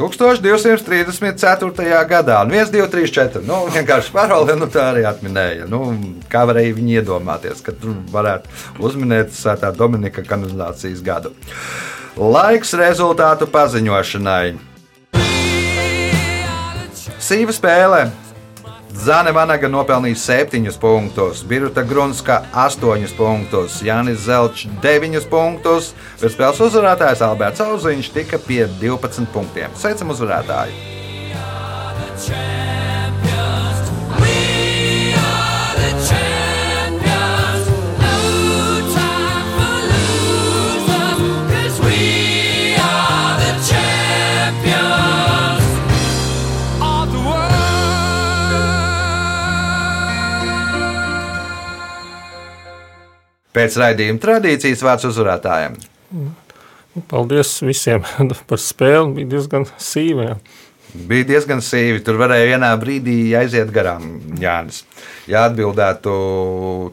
1234. 0.00 2.04
gadā. 2.08 2.40
Un 2.44 2.54
1, 2.54 2.72
2, 2.72 2.86
3, 2.92 3.12
4. 3.16 3.42
Nu, 3.46 3.60
vienkārši 3.74 4.14
paroli, 4.14 4.56
nu, 4.58 4.68
tā 4.72 4.90
arī 4.94 5.04
atminēja. 5.08 5.68
Nu, 5.70 5.92
kā 6.32 6.46
varēja 6.48 6.76
viņi 6.78 6.98
iedomāties, 7.02 7.60
ka 7.64 7.74
tur 7.76 7.98
varētu 8.12 8.80
uzminēt 8.80 9.34
Svētā 9.36 9.72
Dominika 9.76 10.24
kanonizācijas 10.26 11.04
gadu. 11.04 11.34
Laiks 12.16 12.74
rezultātu 12.78 13.48
paziņošanai. 13.50 14.56
Sīva 17.20 17.52
spēle. 17.54 18.08
Zane 18.90 19.30
Vanaga 19.32 19.68
nopelnīja 19.70 20.18
7 20.18 20.78
punktus, 20.82 21.44
Birta 21.46 21.82
Grunska 21.86 22.40
8 22.52 23.14
punktus, 23.16 23.80
Jānis 23.86 24.26
Zelčs 24.26 24.66
9 24.82 25.28
punktus, 25.30 25.92
bet 26.20 26.34
spēles 26.34 26.62
uzvarētājs 26.68 27.22
Alberts 27.24 27.62
Auziņš 27.64 28.14
tika 28.16 28.42
pie 28.42 28.64
12 28.80 29.30
punktiem. 29.34 29.70
Sveicam 29.78 30.10
uzvarētāju! 30.16 30.99
Pēc 53.60 53.76
raidījuma 53.76 54.20
tradīcijas 54.22 54.80
vārds 54.86 55.04
uzvarētājiem. 55.10 55.74
Paldies 57.10 57.52
visiem 57.60 58.06
par 58.48 58.60
spēli. 58.60 59.12
Bija 59.18 59.34
diezgan 59.36 59.66
sīva. 59.76 60.30
jā. 60.30 60.36
Bija 61.10 61.26
diezgan 61.28 61.60
sīvi. 61.62 62.00
Tur 62.06 62.16
varēja 62.22 62.54
vienā 62.54 62.70
brīdī 62.80 63.18
aiziet 63.38 63.68
garām 63.74 64.08
Jānis. 64.40 64.80
Ja 65.30 65.44
atbildētu 65.50 66.14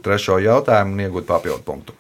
trešo 0.06 0.42
jautājumu 0.44 0.98
un 0.98 1.06
iegūtu 1.08 1.30
papildu 1.32 1.64
punktu. 1.66 1.96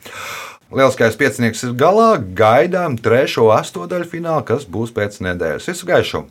Lieliskais 0.67 1.15
piecinieks 1.15 1.63
ir 1.63 1.77
galā. 1.79 2.11
Gaidām 2.19 2.99
trešo 2.99 3.47
astotdaļu 3.55 4.11
finālu, 4.11 4.43
kas 4.51 4.67
būs 4.67 4.91
pēc 4.93 5.21
nedēļas. 5.31 5.71
Visu 5.71 5.87
gaišu! 5.87 6.27